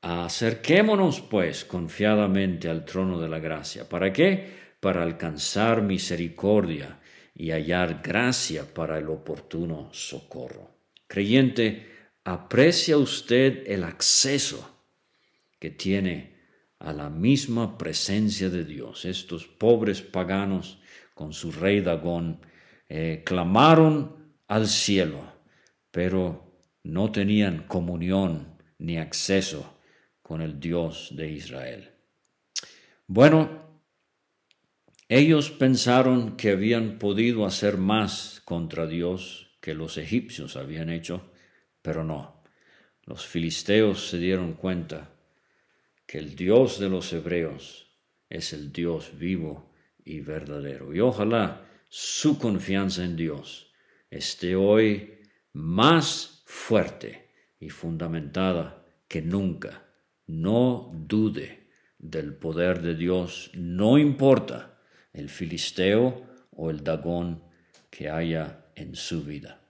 acerquémonos 0.00 1.20
pues 1.20 1.64
confiadamente 1.64 2.68
al 2.68 2.84
trono 2.84 3.20
de 3.20 3.28
la 3.28 3.40
gracia. 3.40 3.88
¿Para 3.88 4.12
qué? 4.12 4.59
Para 4.80 5.02
alcanzar 5.02 5.82
misericordia 5.82 7.00
y 7.34 7.50
hallar 7.50 8.00
gracia 8.02 8.74
para 8.74 8.98
el 8.98 9.08
oportuno 9.08 9.88
socorro. 9.92 10.70
Creyente, 11.06 11.86
aprecia 12.24 12.96
usted 12.96 13.64
el 13.66 13.84
acceso 13.84 14.78
que 15.58 15.70
tiene 15.70 16.40
a 16.78 16.92
la 16.92 17.10
misma 17.10 17.76
presencia 17.76 18.48
de 18.48 18.64
Dios. 18.64 19.04
Estos 19.04 19.46
pobres 19.46 20.00
paganos 20.00 20.80
con 21.14 21.32
su 21.32 21.52
rey 21.52 21.80
Dagón 21.80 22.40
eh, 22.88 23.22
clamaron 23.24 24.34
al 24.48 24.66
cielo, 24.66 25.32
pero 25.90 26.50
no 26.82 27.12
tenían 27.12 27.64
comunión 27.66 28.56
ni 28.78 28.96
acceso 28.96 29.78
con 30.22 30.40
el 30.40 30.58
Dios 30.58 31.10
de 31.14 31.30
Israel. 31.30 31.90
Bueno, 33.06 33.69
ellos 35.12 35.50
pensaron 35.50 36.36
que 36.36 36.50
habían 36.50 37.00
podido 37.00 37.44
hacer 37.44 37.78
más 37.78 38.40
contra 38.44 38.86
Dios 38.86 39.56
que 39.60 39.74
los 39.74 39.98
egipcios 39.98 40.54
habían 40.54 40.88
hecho, 40.88 41.32
pero 41.82 42.04
no. 42.04 42.44
Los 43.06 43.26
filisteos 43.26 44.08
se 44.08 44.18
dieron 44.18 44.52
cuenta 44.52 45.10
que 46.06 46.18
el 46.18 46.36
Dios 46.36 46.78
de 46.78 46.88
los 46.88 47.12
hebreos 47.12 47.88
es 48.28 48.52
el 48.52 48.70
Dios 48.70 49.18
vivo 49.18 49.72
y 50.04 50.20
verdadero. 50.20 50.94
Y 50.94 51.00
ojalá 51.00 51.66
su 51.88 52.38
confianza 52.38 53.04
en 53.04 53.16
Dios 53.16 53.72
esté 54.10 54.54
hoy 54.54 55.18
más 55.52 56.44
fuerte 56.46 57.30
y 57.58 57.68
fundamentada 57.68 58.86
que 59.08 59.22
nunca. 59.22 59.88
No 60.28 60.92
dude 60.94 61.66
del 61.98 62.32
poder 62.36 62.80
de 62.80 62.94
Dios, 62.94 63.50
no 63.54 63.98
importa 63.98 64.69
el 65.12 65.28
filisteo 65.28 66.22
o 66.52 66.70
el 66.70 66.84
dagón 66.84 67.42
que 67.90 68.08
haya 68.08 68.66
en 68.74 68.94
su 68.94 69.24
vida. 69.24 69.60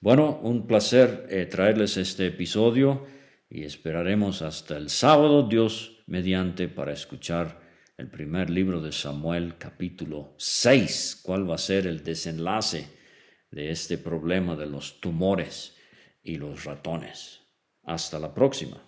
Bueno, 0.00 0.38
un 0.42 0.66
placer 0.66 1.26
eh, 1.28 1.46
traerles 1.46 1.96
este 1.96 2.26
episodio 2.26 3.04
y 3.50 3.64
esperaremos 3.64 4.42
hasta 4.42 4.76
el 4.76 4.90
sábado, 4.90 5.48
Dios 5.48 6.02
mediante, 6.06 6.68
para 6.68 6.92
escuchar 6.92 7.60
el 7.96 8.08
primer 8.08 8.48
libro 8.48 8.80
de 8.80 8.92
Samuel, 8.92 9.56
capítulo 9.58 10.34
6. 10.38 11.22
¿Cuál 11.24 11.50
va 11.50 11.56
a 11.56 11.58
ser 11.58 11.86
el 11.86 12.04
desenlace 12.04 12.86
de 13.50 13.70
este 13.70 13.98
problema 13.98 14.54
de 14.54 14.66
los 14.66 15.00
tumores 15.00 15.76
y 16.22 16.36
los 16.36 16.64
ratones? 16.64 17.40
Hasta 17.82 18.20
la 18.20 18.32
próxima. 18.32 18.87